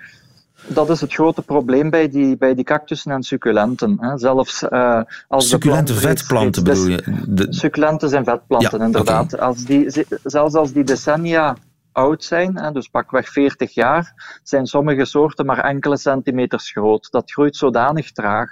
dat 0.66 0.90
is 0.90 1.00
het 1.00 1.12
grote 1.12 1.42
probleem 1.42 1.90
bij 1.90 2.08
die, 2.08 2.36
bij 2.36 2.54
die 2.54 2.64
cactussen 2.64 3.12
en 3.12 3.22
succulenten. 3.22 3.96
Hè. 4.00 4.18
Zelfs 4.18 4.62
uh, 4.62 5.00
als 5.28 5.48
Succulente 5.48 5.94
vetplanten 5.94 6.64
dus 6.64 6.78
bedoel 6.78 6.90
je? 6.90 7.22
De... 7.28 7.46
Succulenten 7.50 8.08
zijn 8.08 8.24
vetplanten, 8.24 8.78
ja, 8.78 8.84
inderdaad. 8.84 9.34
Okay. 9.34 9.46
Als 9.46 9.64
die, 9.64 10.06
zelfs 10.24 10.54
als 10.54 10.72
die 10.72 10.84
decennia 10.84 11.56
oud 11.96 12.24
zijn, 12.24 12.72
dus 12.72 12.88
pakweg 12.88 13.28
40 13.28 13.74
jaar, 13.74 14.38
zijn 14.42 14.66
sommige 14.66 15.04
soorten 15.04 15.46
maar 15.46 15.58
enkele 15.58 15.96
centimeters 15.96 16.70
groot. 16.70 17.10
Dat 17.10 17.32
groeit 17.32 17.56
zodanig 17.56 18.12
traag. 18.12 18.50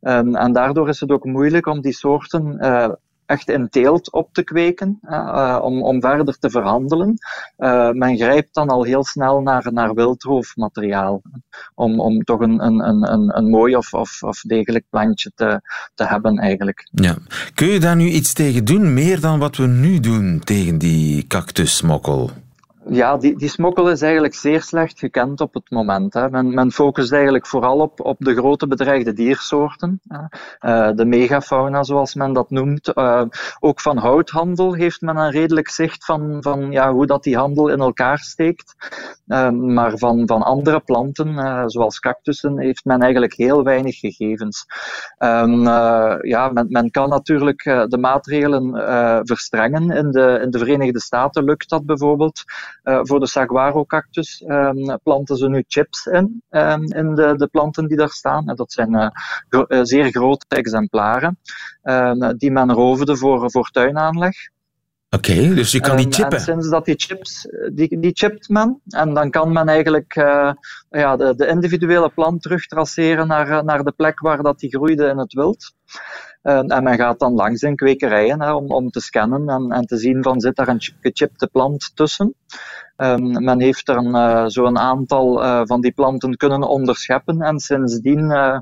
Um, 0.00 0.36
en 0.36 0.52
daardoor 0.52 0.88
is 0.88 1.00
het 1.00 1.10
ook 1.10 1.24
moeilijk 1.24 1.66
om 1.66 1.80
die 1.80 1.92
soorten 1.92 2.58
uh, 2.60 2.88
echt 3.26 3.48
in 3.48 3.68
teelt 3.68 4.12
op 4.12 4.32
te 4.32 4.44
kweken, 4.44 4.98
uh, 5.02 5.58
om, 5.62 6.00
verder 6.00 6.38
te 6.38 6.50
verhandelen. 6.50 7.14
Uh, 7.58 7.90
men 7.90 8.16
grijpt 8.16 8.54
dan 8.54 8.68
al 8.68 8.82
heel 8.82 9.04
snel 9.04 9.40
naar, 9.40 9.72
naar 9.72 9.94
wildroofmateriaal, 9.94 11.22
om, 11.74 12.00
om 12.00 12.24
toch 12.24 12.40
een, 12.40 12.64
een, 12.64 13.12
een, 13.12 13.36
een 13.36 13.50
mooi 13.50 13.76
of, 13.76 13.94
of, 13.94 14.22
of 14.22 14.40
degelijk 14.40 14.84
plantje 14.90 15.32
te, 15.34 15.60
te 15.94 16.06
hebben 16.06 16.38
eigenlijk. 16.38 16.88
Ja. 16.90 17.16
Kun 17.54 17.66
je 17.66 17.80
daar 17.80 17.96
nu 17.96 18.08
iets 18.08 18.32
tegen 18.32 18.64
doen, 18.64 18.94
meer 18.94 19.20
dan 19.20 19.38
wat 19.38 19.56
we 19.56 19.66
nu 19.66 20.00
doen 20.00 20.40
tegen 20.44 20.78
die 20.78 21.26
cactussmokkel? 21.26 22.30
Ja, 22.90 23.16
die, 23.16 23.36
die 23.36 23.48
smokkel 23.48 23.90
is 23.90 24.02
eigenlijk 24.02 24.34
zeer 24.34 24.62
slecht 24.62 24.98
gekend 24.98 25.40
op 25.40 25.54
het 25.54 25.70
moment. 25.70 26.14
Hè. 26.14 26.30
Men, 26.30 26.54
men 26.54 26.72
focust 26.72 27.12
eigenlijk 27.12 27.46
vooral 27.46 27.78
op, 27.78 28.00
op 28.00 28.16
de 28.18 28.34
grote 28.34 28.66
bedreigde 28.66 29.12
diersoorten. 29.12 30.00
Uh, 30.60 30.90
de 30.94 31.04
megafauna, 31.04 31.82
zoals 31.82 32.14
men 32.14 32.32
dat 32.32 32.50
noemt. 32.50 32.90
Uh, 32.94 33.22
ook 33.60 33.80
van 33.80 33.96
houthandel 33.96 34.74
heeft 34.74 35.00
men 35.00 35.16
een 35.16 35.30
redelijk 35.30 35.68
zicht 35.68 36.04
van, 36.04 36.36
van 36.40 36.70
ja, 36.72 36.92
hoe 36.92 37.06
dat 37.06 37.22
die 37.22 37.36
handel 37.36 37.68
in 37.68 37.80
elkaar 37.80 38.18
steekt. 38.18 38.74
Uh, 39.26 39.50
maar 39.50 39.98
van, 39.98 40.26
van 40.26 40.42
andere 40.42 40.80
planten, 40.80 41.70
zoals 41.70 42.00
cactussen, 42.00 42.58
heeft 42.58 42.84
men 42.84 43.00
eigenlijk 43.00 43.34
heel 43.34 43.64
weinig 43.64 43.98
gegevens. 43.98 44.66
Ja, 46.22 46.50
men, 46.52 46.66
men 46.68 46.90
kan 46.90 47.08
natuurlijk 47.08 47.62
de 47.62 47.98
maatregelen 48.00 48.72
verstrengen. 49.26 49.90
In 49.90 50.10
de, 50.10 50.40
in 50.42 50.50
de 50.50 50.58
Verenigde 50.58 51.00
Staten 51.00 51.44
lukt 51.44 51.68
dat 51.68 51.86
bijvoorbeeld. 51.86 52.44
Uh, 52.88 53.00
voor 53.02 53.20
de 53.20 53.26
saguaro-cactus 53.26 54.44
um, 54.46 54.98
planten 55.02 55.36
ze 55.36 55.48
nu 55.48 55.64
chips 55.66 56.06
in, 56.06 56.42
um, 56.50 56.84
in 56.92 57.14
de, 57.14 57.34
de, 57.36 57.46
planten 57.46 57.88
die 57.88 57.96
daar 57.96 58.10
staan. 58.10 58.46
Dat 58.46 58.72
zijn 58.72 58.94
uh, 58.94 59.08
gro 59.48 59.64
uh, 59.68 59.80
zeer 59.82 60.10
grote 60.10 60.44
exemplaren, 60.48 61.38
die 62.36 62.50
men 62.50 62.72
roofde 62.72 63.16
voor, 63.16 63.50
voor 63.50 63.68
tuinaanleg. 63.70 64.36
Oké, 65.10 65.54
dus 65.54 65.72
je 65.72 65.80
kan 65.80 65.96
die 65.96 66.12
chippen. 66.12 66.38
En 66.38 66.44
sinds 66.44 66.68
dat 66.68 66.84
die 66.84 66.94
chips, 66.96 67.48
die, 67.72 68.00
die 68.00 68.12
chipt 68.14 68.48
men, 68.48 68.80
en 68.88 69.14
dan 69.14 69.30
kan 69.30 69.52
men 69.52 69.68
eigenlijk 69.68 70.14
ja, 70.90 71.16
de, 71.16 71.34
de, 71.36 71.46
individuele 71.46 72.08
plant 72.08 72.42
terug 72.42 72.66
traceren 72.66 73.26
naar, 73.26 73.64
naar 73.64 73.84
de 73.84 73.92
plek 73.92 74.20
waar 74.20 74.42
dat 74.42 74.58
die 74.58 74.70
groeide 74.70 75.06
in 75.06 75.18
het 75.18 75.32
wild. 75.32 75.74
Uh, 76.48 76.62
en 76.66 76.82
men 76.82 76.96
gaat 76.96 77.18
dan 77.18 77.34
langs 77.34 77.62
in 77.62 77.76
kwekerijen 77.76 78.40
hè, 78.40 78.52
om, 78.52 78.70
om 78.70 78.90
te 78.90 79.00
scannen 79.00 79.48
en, 79.48 79.70
en 79.70 79.84
te 79.84 79.96
zien 79.96 80.22
van 80.22 80.40
zit 80.40 80.56
daar 80.56 80.68
een 80.68 80.82
gechipte 81.00 81.46
plant 81.46 81.96
tussen. 81.96 82.34
Um, 83.02 83.44
men 83.44 83.60
heeft 83.60 83.88
er 83.88 83.96
een, 83.96 84.14
uh, 84.14 84.44
zo'n 84.46 84.78
aantal 84.78 85.44
uh, 85.44 85.60
van 85.64 85.80
die 85.80 85.92
planten 85.92 86.36
kunnen 86.36 86.62
onderscheppen 86.62 87.40
en 87.40 87.58
sindsdien 87.58 88.30
uh, 88.30 88.58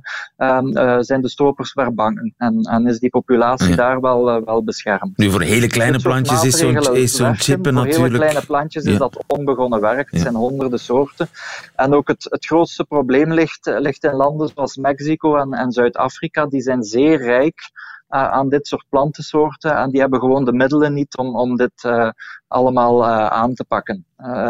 zijn 1.00 1.22
de 1.22 1.28
stropers 1.28 1.72
verbangen 1.72 2.34
en, 2.36 2.60
en 2.60 2.86
is 2.86 2.98
die 2.98 3.10
populatie 3.10 3.68
ja. 3.68 3.76
daar 3.76 4.00
wel, 4.00 4.44
wel 4.44 4.64
beschermd. 4.64 5.16
Nu 5.16 5.30
voor 5.30 5.40
hele 5.40 5.66
kleine 5.66 5.98
plantjes 5.98 6.44
is 6.44 6.56
zo'n 6.56 6.82
zo 6.82 7.32
chippen 7.32 7.74
voor 7.74 7.84
natuurlijk... 7.84 7.94
Voor 7.94 8.04
hele 8.04 8.18
kleine 8.18 8.46
plantjes 8.46 8.84
is 8.84 8.98
dat 8.98 9.24
onbegonnen 9.26 9.80
werk, 9.80 10.10
het 10.10 10.16
ja. 10.16 10.20
zijn 10.20 10.34
honderden 10.34 10.78
soorten. 10.78 11.28
En 11.76 11.94
ook 11.94 12.08
het, 12.08 12.26
het 12.30 12.46
grootste 12.46 12.84
probleem 12.84 13.32
ligt, 13.32 13.66
ligt 13.78 14.04
in 14.04 14.14
landen 14.14 14.50
zoals 14.54 14.76
Mexico 14.76 15.36
en, 15.36 15.52
en 15.52 15.72
Zuid-Afrika, 15.72 16.46
die 16.46 16.60
zijn 16.60 16.82
zeer 16.82 17.18
rijk 17.22 17.70
aan 18.16 18.48
dit 18.48 18.66
soort 18.66 18.84
plantensoorten. 18.88 19.76
En 19.76 19.90
die 19.90 20.00
hebben 20.00 20.20
gewoon 20.20 20.44
de 20.44 20.52
middelen 20.52 20.92
niet 20.92 21.16
om, 21.16 21.36
om 21.36 21.56
dit 21.56 21.84
uh, 21.84 22.10
allemaal 22.48 23.02
uh, 23.02 23.26
aan 23.26 23.54
te 23.54 23.64
pakken. 23.64 24.04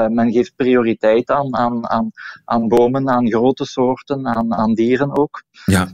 men 0.08 0.32
geeft 0.32 0.56
prioriteit 0.56 1.30
aan, 1.30 1.56
aan, 1.56 1.88
aan, 1.88 2.10
aan 2.44 2.68
bomen, 2.68 3.08
aan 3.10 3.28
grote 3.28 3.64
soorten, 3.64 4.26
aan, 4.26 4.54
aan 4.54 4.74
dieren 4.74 5.16
ook. 5.16 5.42
Ja. 5.64 5.88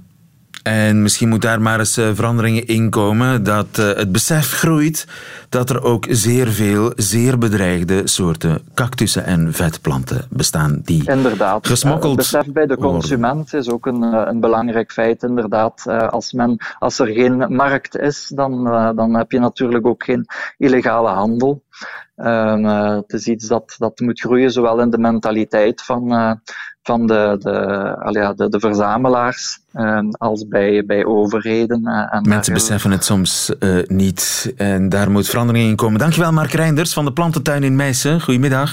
En 0.62 1.02
misschien 1.02 1.28
moet 1.28 1.42
daar 1.42 1.60
maar 1.60 1.78
eens 1.78 1.94
veranderingen 1.94 2.66
in 2.66 2.90
komen. 2.90 3.42
Dat 3.42 3.78
uh, 3.78 3.86
het 3.86 4.12
besef 4.12 4.52
groeit 4.52 5.06
dat 5.48 5.70
er 5.70 5.82
ook 5.82 6.06
zeer 6.08 6.48
veel 6.48 6.92
zeer 6.96 7.38
bedreigde 7.38 8.02
soorten 8.04 8.62
cactussen 8.74 9.24
en 9.24 9.52
vetplanten 9.52 10.26
bestaan. 10.30 10.80
Die 10.84 11.10
inderdaad. 11.10 11.66
gesmokkeld 11.66 12.16
Het 12.16 12.30
besef 12.30 12.52
bij 12.52 12.66
de 12.66 12.76
consument 12.76 13.54
is 13.54 13.68
ook 13.68 13.86
een, 13.86 14.02
een 14.02 14.40
belangrijk 14.40 14.92
feit. 14.92 15.22
Inderdaad, 15.22 15.86
als, 15.86 16.32
men, 16.32 16.56
als 16.78 16.98
er 16.98 17.06
geen 17.06 17.54
markt 17.54 17.98
is, 17.98 18.32
dan, 18.34 18.64
dan 18.96 19.14
heb 19.14 19.32
je 19.32 19.38
natuurlijk 19.38 19.86
ook 19.86 20.04
geen 20.04 20.26
illegale 20.58 21.08
handel. 21.08 21.62
Uh, 22.16 22.96
het 22.96 23.12
is 23.12 23.26
iets 23.26 23.46
dat, 23.46 23.74
dat 23.78 24.00
moet 24.00 24.20
groeien, 24.20 24.50
zowel 24.50 24.80
in 24.80 24.90
de 24.90 24.98
mentaliteit 24.98 25.82
van, 25.82 26.12
uh, 26.12 26.32
van 26.82 27.06
de, 27.06 27.36
de, 27.40 27.50
allee, 27.98 28.34
de, 28.34 28.48
de 28.48 28.60
verzamelaars 28.60 29.58
um, 29.74 30.10
als 30.10 30.48
bij, 30.48 30.84
bij 30.86 31.04
overheden. 31.04 31.80
Uh, 31.84 32.14
en 32.14 32.28
Mensen 32.28 32.52
beseffen 32.52 32.90
het 32.90 33.04
soms 33.04 33.52
niet 33.86 34.52
en 34.56 34.88
daar 34.88 35.10
moet 35.10 35.28
verandering 35.28 35.68
in 35.68 35.76
komen. 35.76 35.98
Dankjewel 35.98 36.32
Mark 36.32 36.52
Reinders 36.52 36.92
van 36.92 37.04
de 37.04 37.12
Plantentuin 37.12 37.62
in 37.62 37.76
Meissen. 37.76 38.20
Goedemiddag. 38.20 38.70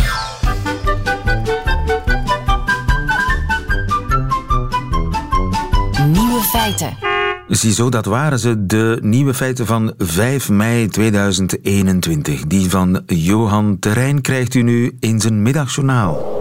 Nieuwe 6.07 6.41
feiten. 6.41 7.09
Ziezo, 7.47 7.89
dat 7.89 8.05
waren 8.05 8.39
ze, 8.39 8.65
de 8.65 8.97
nieuwe 9.01 9.33
feiten 9.33 9.65
van 9.65 9.93
5 9.97 10.49
mei 10.49 10.87
2021. 10.87 12.43
Die 12.47 12.69
van 12.69 13.03
Johan 13.05 13.79
Terrein 13.79 14.21
krijgt 14.21 14.53
u 14.53 14.61
nu 14.61 14.97
in 14.99 15.19
zijn 15.19 15.41
middagjournaal. 15.41 16.38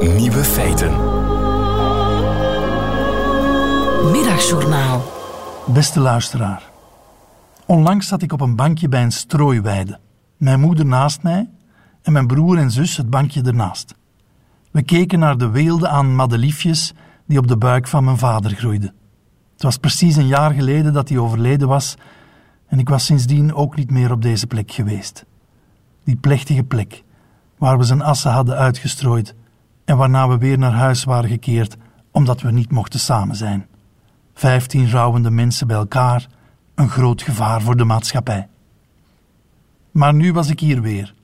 Nieuwe 0.00 0.44
feiten. 0.44 0.90
Middagjournaal. 4.10 5.02
Beste 5.66 6.00
luisteraar. 6.00 6.70
Onlangs 7.66 8.08
zat 8.08 8.22
ik 8.22 8.32
op 8.32 8.40
een 8.40 8.56
bankje 8.56 8.88
bij 8.88 9.02
een 9.02 9.12
strooiweide. 9.12 9.98
Mijn 10.36 10.60
moeder 10.60 10.86
naast 10.86 11.22
mij 11.22 11.50
en 12.02 12.12
mijn 12.12 12.26
broer 12.26 12.58
en 12.58 12.70
zus 12.70 12.96
het 12.96 13.10
bankje 13.10 13.42
ernaast. 13.42 13.94
We 14.70 14.82
keken 14.82 15.18
naar 15.18 15.38
de 15.38 15.50
weelde 15.50 15.88
aan 15.88 16.14
madeliefjes 16.14 16.94
die 17.26 17.38
op 17.38 17.46
de 17.46 17.56
buik 17.56 17.88
van 17.88 18.04
mijn 18.04 18.18
vader 18.18 18.50
groeiden. 18.50 18.94
Het 19.52 19.62
was 19.62 19.76
precies 19.76 20.16
een 20.16 20.26
jaar 20.26 20.50
geleden 20.54 20.92
dat 20.92 21.08
hij 21.08 21.18
overleden 21.18 21.68
was 21.68 21.96
en 22.66 22.78
ik 22.78 22.88
was 22.88 23.04
sindsdien 23.04 23.54
ook 23.54 23.76
niet 23.76 23.90
meer 23.90 24.12
op 24.12 24.22
deze 24.22 24.46
plek 24.46 24.72
geweest. 24.72 25.24
Die 26.04 26.16
plechtige 26.16 26.62
plek, 26.64 27.04
waar 27.56 27.78
we 27.78 27.84
zijn 27.84 28.02
assen 28.02 28.30
hadden 28.30 28.56
uitgestrooid 28.56 29.34
en 29.88 29.96
waarna 29.96 30.28
we 30.28 30.38
weer 30.38 30.58
naar 30.58 30.72
huis 30.72 31.04
waren 31.04 31.30
gekeerd 31.30 31.76
omdat 32.10 32.40
we 32.40 32.52
niet 32.52 32.70
mochten 32.70 33.00
samen 33.00 33.36
zijn. 33.36 33.66
Vijftien 34.34 34.90
rouwende 34.90 35.30
mensen 35.30 35.66
bij 35.66 35.76
elkaar, 35.76 36.26
een 36.74 36.88
groot 36.88 37.22
gevaar 37.22 37.62
voor 37.62 37.76
de 37.76 37.84
maatschappij. 37.84 38.48
Maar 39.90 40.14
nu 40.14 40.32
was 40.32 40.50
ik 40.50 40.60
hier 40.60 40.82
weer. 40.82 41.14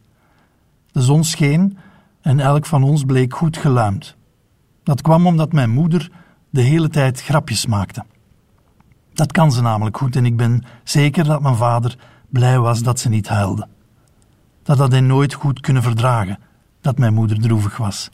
De 0.92 1.02
zon 1.02 1.24
scheen 1.24 1.78
en 2.20 2.40
elk 2.40 2.66
van 2.66 2.82
ons 2.82 3.04
bleek 3.04 3.34
goed 3.34 3.56
geluimd. 3.56 4.16
Dat 4.82 5.02
kwam 5.02 5.26
omdat 5.26 5.52
mijn 5.52 5.70
moeder 5.70 6.10
de 6.50 6.62
hele 6.62 6.88
tijd 6.88 7.22
grapjes 7.22 7.66
maakte. 7.66 8.04
Dat 9.12 9.32
kan 9.32 9.52
ze 9.52 9.62
namelijk 9.62 9.96
goed 9.96 10.16
en 10.16 10.26
ik 10.26 10.36
ben 10.36 10.64
zeker 10.84 11.24
dat 11.24 11.42
mijn 11.42 11.56
vader 11.56 11.98
blij 12.28 12.58
was 12.58 12.82
dat 12.82 13.00
ze 13.00 13.08
niet 13.08 13.28
huilde. 13.28 13.68
Dat 14.62 14.78
had 14.78 14.90
hij 14.90 15.00
nooit 15.00 15.34
goed 15.34 15.60
kunnen 15.60 15.82
verdragen, 15.82 16.38
dat 16.80 16.98
mijn 16.98 17.14
moeder 17.14 17.40
droevig 17.40 17.76
was. 17.76 18.10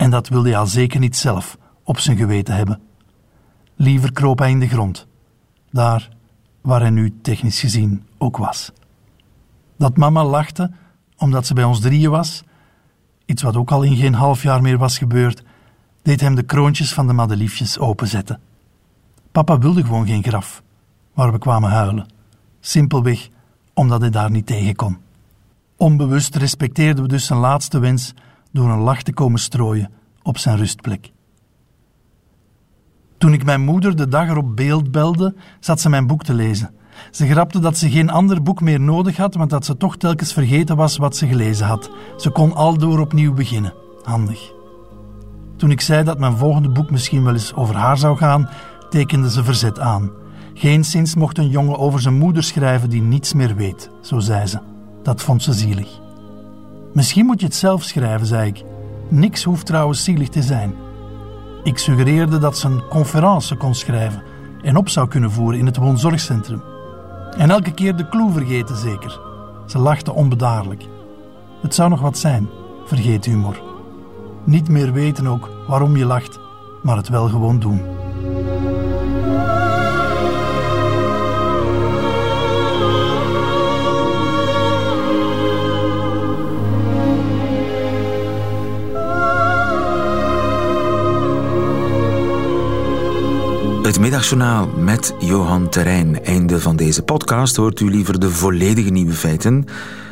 En 0.00 0.10
dat 0.10 0.28
wilde 0.28 0.48
hij 0.48 0.58
al 0.58 0.66
zeker 0.66 1.00
niet 1.00 1.16
zelf 1.16 1.58
op 1.84 1.98
zijn 1.98 2.16
geweten 2.16 2.54
hebben. 2.54 2.80
Liever 3.76 4.12
kroop 4.12 4.38
hij 4.38 4.50
in 4.50 4.60
de 4.60 4.68
grond, 4.68 5.06
daar 5.70 6.08
waar 6.60 6.80
hij 6.80 6.90
nu 6.90 7.20
technisch 7.22 7.60
gezien 7.60 8.06
ook 8.18 8.36
was. 8.36 8.72
Dat 9.76 9.96
mama 9.96 10.24
lachte 10.24 10.70
omdat 11.16 11.46
ze 11.46 11.54
bij 11.54 11.64
ons 11.64 11.80
drieën 11.80 12.10
was, 12.10 12.42
iets 13.24 13.42
wat 13.42 13.56
ook 13.56 13.70
al 13.70 13.82
in 13.82 13.96
geen 13.96 14.14
half 14.14 14.42
jaar 14.42 14.62
meer 14.62 14.78
was 14.78 14.98
gebeurd, 14.98 15.42
deed 16.02 16.20
hem 16.20 16.34
de 16.34 16.42
kroontjes 16.42 16.92
van 16.92 17.06
de 17.06 17.12
madeliefjes 17.12 17.78
openzetten. 17.78 18.40
Papa 19.32 19.58
wilde 19.58 19.84
gewoon 19.84 20.06
geen 20.06 20.22
graf, 20.22 20.62
waar 21.14 21.32
we 21.32 21.38
kwamen 21.38 21.70
huilen. 21.70 22.06
Simpelweg 22.60 23.28
omdat 23.74 24.00
hij 24.00 24.10
daar 24.10 24.30
niet 24.30 24.46
tegen 24.46 24.76
kon. 24.76 24.98
Onbewust 25.76 26.36
respecteerden 26.36 27.02
we 27.02 27.08
dus 27.08 27.26
zijn 27.26 27.38
laatste 27.38 27.78
wens 27.78 28.14
door 28.52 28.70
een 28.70 28.78
lach 28.78 29.02
te 29.02 29.12
komen 29.12 29.40
strooien 29.40 29.90
op 30.22 30.38
zijn 30.38 30.56
rustplek. 30.56 31.12
Toen 33.18 33.32
ik 33.32 33.44
mijn 33.44 33.60
moeder 33.60 33.96
de 33.96 34.08
dag 34.08 34.28
erop 34.28 34.56
beeld 34.56 34.90
belde, 34.90 35.34
zat 35.60 35.80
ze 35.80 35.88
mijn 35.88 36.06
boek 36.06 36.22
te 36.22 36.34
lezen. 36.34 36.70
Ze 37.10 37.26
grapte 37.26 37.58
dat 37.58 37.78
ze 37.78 37.90
geen 37.90 38.10
ander 38.10 38.42
boek 38.42 38.60
meer 38.60 38.80
nodig 38.80 39.16
had, 39.16 39.34
want 39.34 39.50
dat 39.50 39.64
ze 39.64 39.76
toch 39.76 39.96
telkens 39.96 40.32
vergeten 40.32 40.76
was 40.76 40.96
wat 40.96 41.16
ze 41.16 41.26
gelezen 41.26 41.66
had. 41.66 41.90
Ze 42.16 42.30
kon 42.30 42.54
aldoor 42.54 42.98
opnieuw 42.98 43.32
beginnen. 43.32 43.74
Handig. 44.02 44.52
Toen 45.56 45.70
ik 45.70 45.80
zei 45.80 46.04
dat 46.04 46.18
mijn 46.18 46.36
volgende 46.36 46.68
boek 46.68 46.90
misschien 46.90 47.24
wel 47.24 47.32
eens 47.32 47.54
over 47.54 47.74
haar 47.74 47.98
zou 47.98 48.16
gaan, 48.16 48.48
tekende 48.90 49.30
ze 49.30 49.44
verzet 49.44 49.78
aan. 49.78 50.10
Geenszins 50.54 51.14
mocht 51.14 51.38
een 51.38 51.48
jongen 51.48 51.78
over 51.78 52.00
zijn 52.00 52.18
moeder 52.18 52.42
schrijven 52.42 52.90
die 52.90 53.02
niets 53.02 53.32
meer 53.32 53.54
weet, 53.54 53.90
zo 54.02 54.18
zei 54.18 54.46
ze. 54.46 54.58
Dat 55.02 55.22
vond 55.22 55.42
ze 55.42 55.52
zielig. 55.52 55.99
Misschien 56.92 57.26
moet 57.26 57.40
je 57.40 57.46
het 57.46 57.54
zelf 57.54 57.82
schrijven, 57.82 58.26
zei 58.26 58.48
ik. 58.48 58.64
Niks 59.08 59.42
hoeft 59.42 59.66
trouwens 59.66 60.04
zielig 60.04 60.28
te 60.28 60.42
zijn. 60.42 60.74
Ik 61.62 61.78
suggereerde 61.78 62.38
dat 62.38 62.58
ze 62.58 62.66
een 62.66 62.88
conferentie 62.88 63.56
kon 63.56 63.74
schrijven 63.74 64.22
en 64.62 64.76
op 64.76 64.88
zou 64.88 65.08
kunnen 65.08 65.30
voeren 65.30 65.58
in 65.58 65.66
het 65.66 65.76
woonzorgcentrum. 65.76 66.62
En 67.36 67.50
elke 67.50 67.74
keer 67.74 67.96
de 67.96 68.08
clue 68.08 68.30
vergeten, 68.30 68.76
zeker. 68.76 69.20
Ze 69.66 69.78
lachte 69.78 70.12
onbedaarlijk. 70.12 70.84
Het 71.62 71.74
zou 71.74 71.90
nog 71.90 72.00
wat 72.00 72.18
zijn, 72.18 72.48
vergeet 72.84 73.24
humor. 73.24 73.62
Niet 74.44 74.68
meer 74.68 74.92
weten 74.92 75.26
ook 75.26 75.50
waarom 75.66 75.96
je 75.96 76.04
lacht, 76.04 76.38
maar 76.82 76.96
het 76.96 77.08
wel 77.08 77.28
gewoon 77.28 77.58
doen. 77.58 77.80
Middagjournaal 94.00 94.68
met 94.76 95.14
Johan 95.18 95.68
Terrein. 95.68 96.24
Einde 96.24 96.60
van 96.60 96.76
deze 96.76 97.02
podcast. 97.02 97.56
Hoort 97.56 97.80
u 97.80 97.90
liever 97.90 98.20
de 98.20 98.30
volledige 98.30 98.90
nieuwe 98.90 99.12
feiten? 99.12 99.66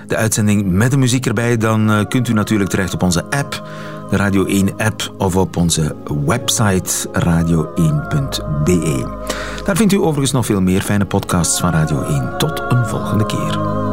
De 0.07 0.17
uitzending 0.17 0.71
met 0.71 0.91
de 0.91 0.97
muziek 0.97 1.27
erbij, 1.27 1.57
dan 1.57 1.91
uh, 1.91 2.05
kunt 2.09 2.29
u 2.29 2.33
natuurlijk 2.33 2.71
terecht 2.71 2.95
op 2.95 3.03
onze 3.03 3.25
app, 3.31 3.69
de 4.11 4.17
Radio 4.17 4.47
1-app, 4.47 5.15
of 5.19 5.37
op 5.37 5.57
onze 5.57 5.97
website 6.27 7.09
radio1.be. 7.13 8.47
Daar 9.65 9.77
vindt 9.77 9.93
u 9.93 9.97
overigens 9.97 10.33
nog 10.33 10.47
veel 10.47 10.61
meer 10.61 10.81
fijne 10.81 11.05
podcasts 11.05 11.61
van 11.61 11.71
Radio 11.71 12.03
1. 12.03 12.39
Tot 12.39 12.63
een 12.69 12.87
volgende 12.87 13.27
keer. 13.27 13.88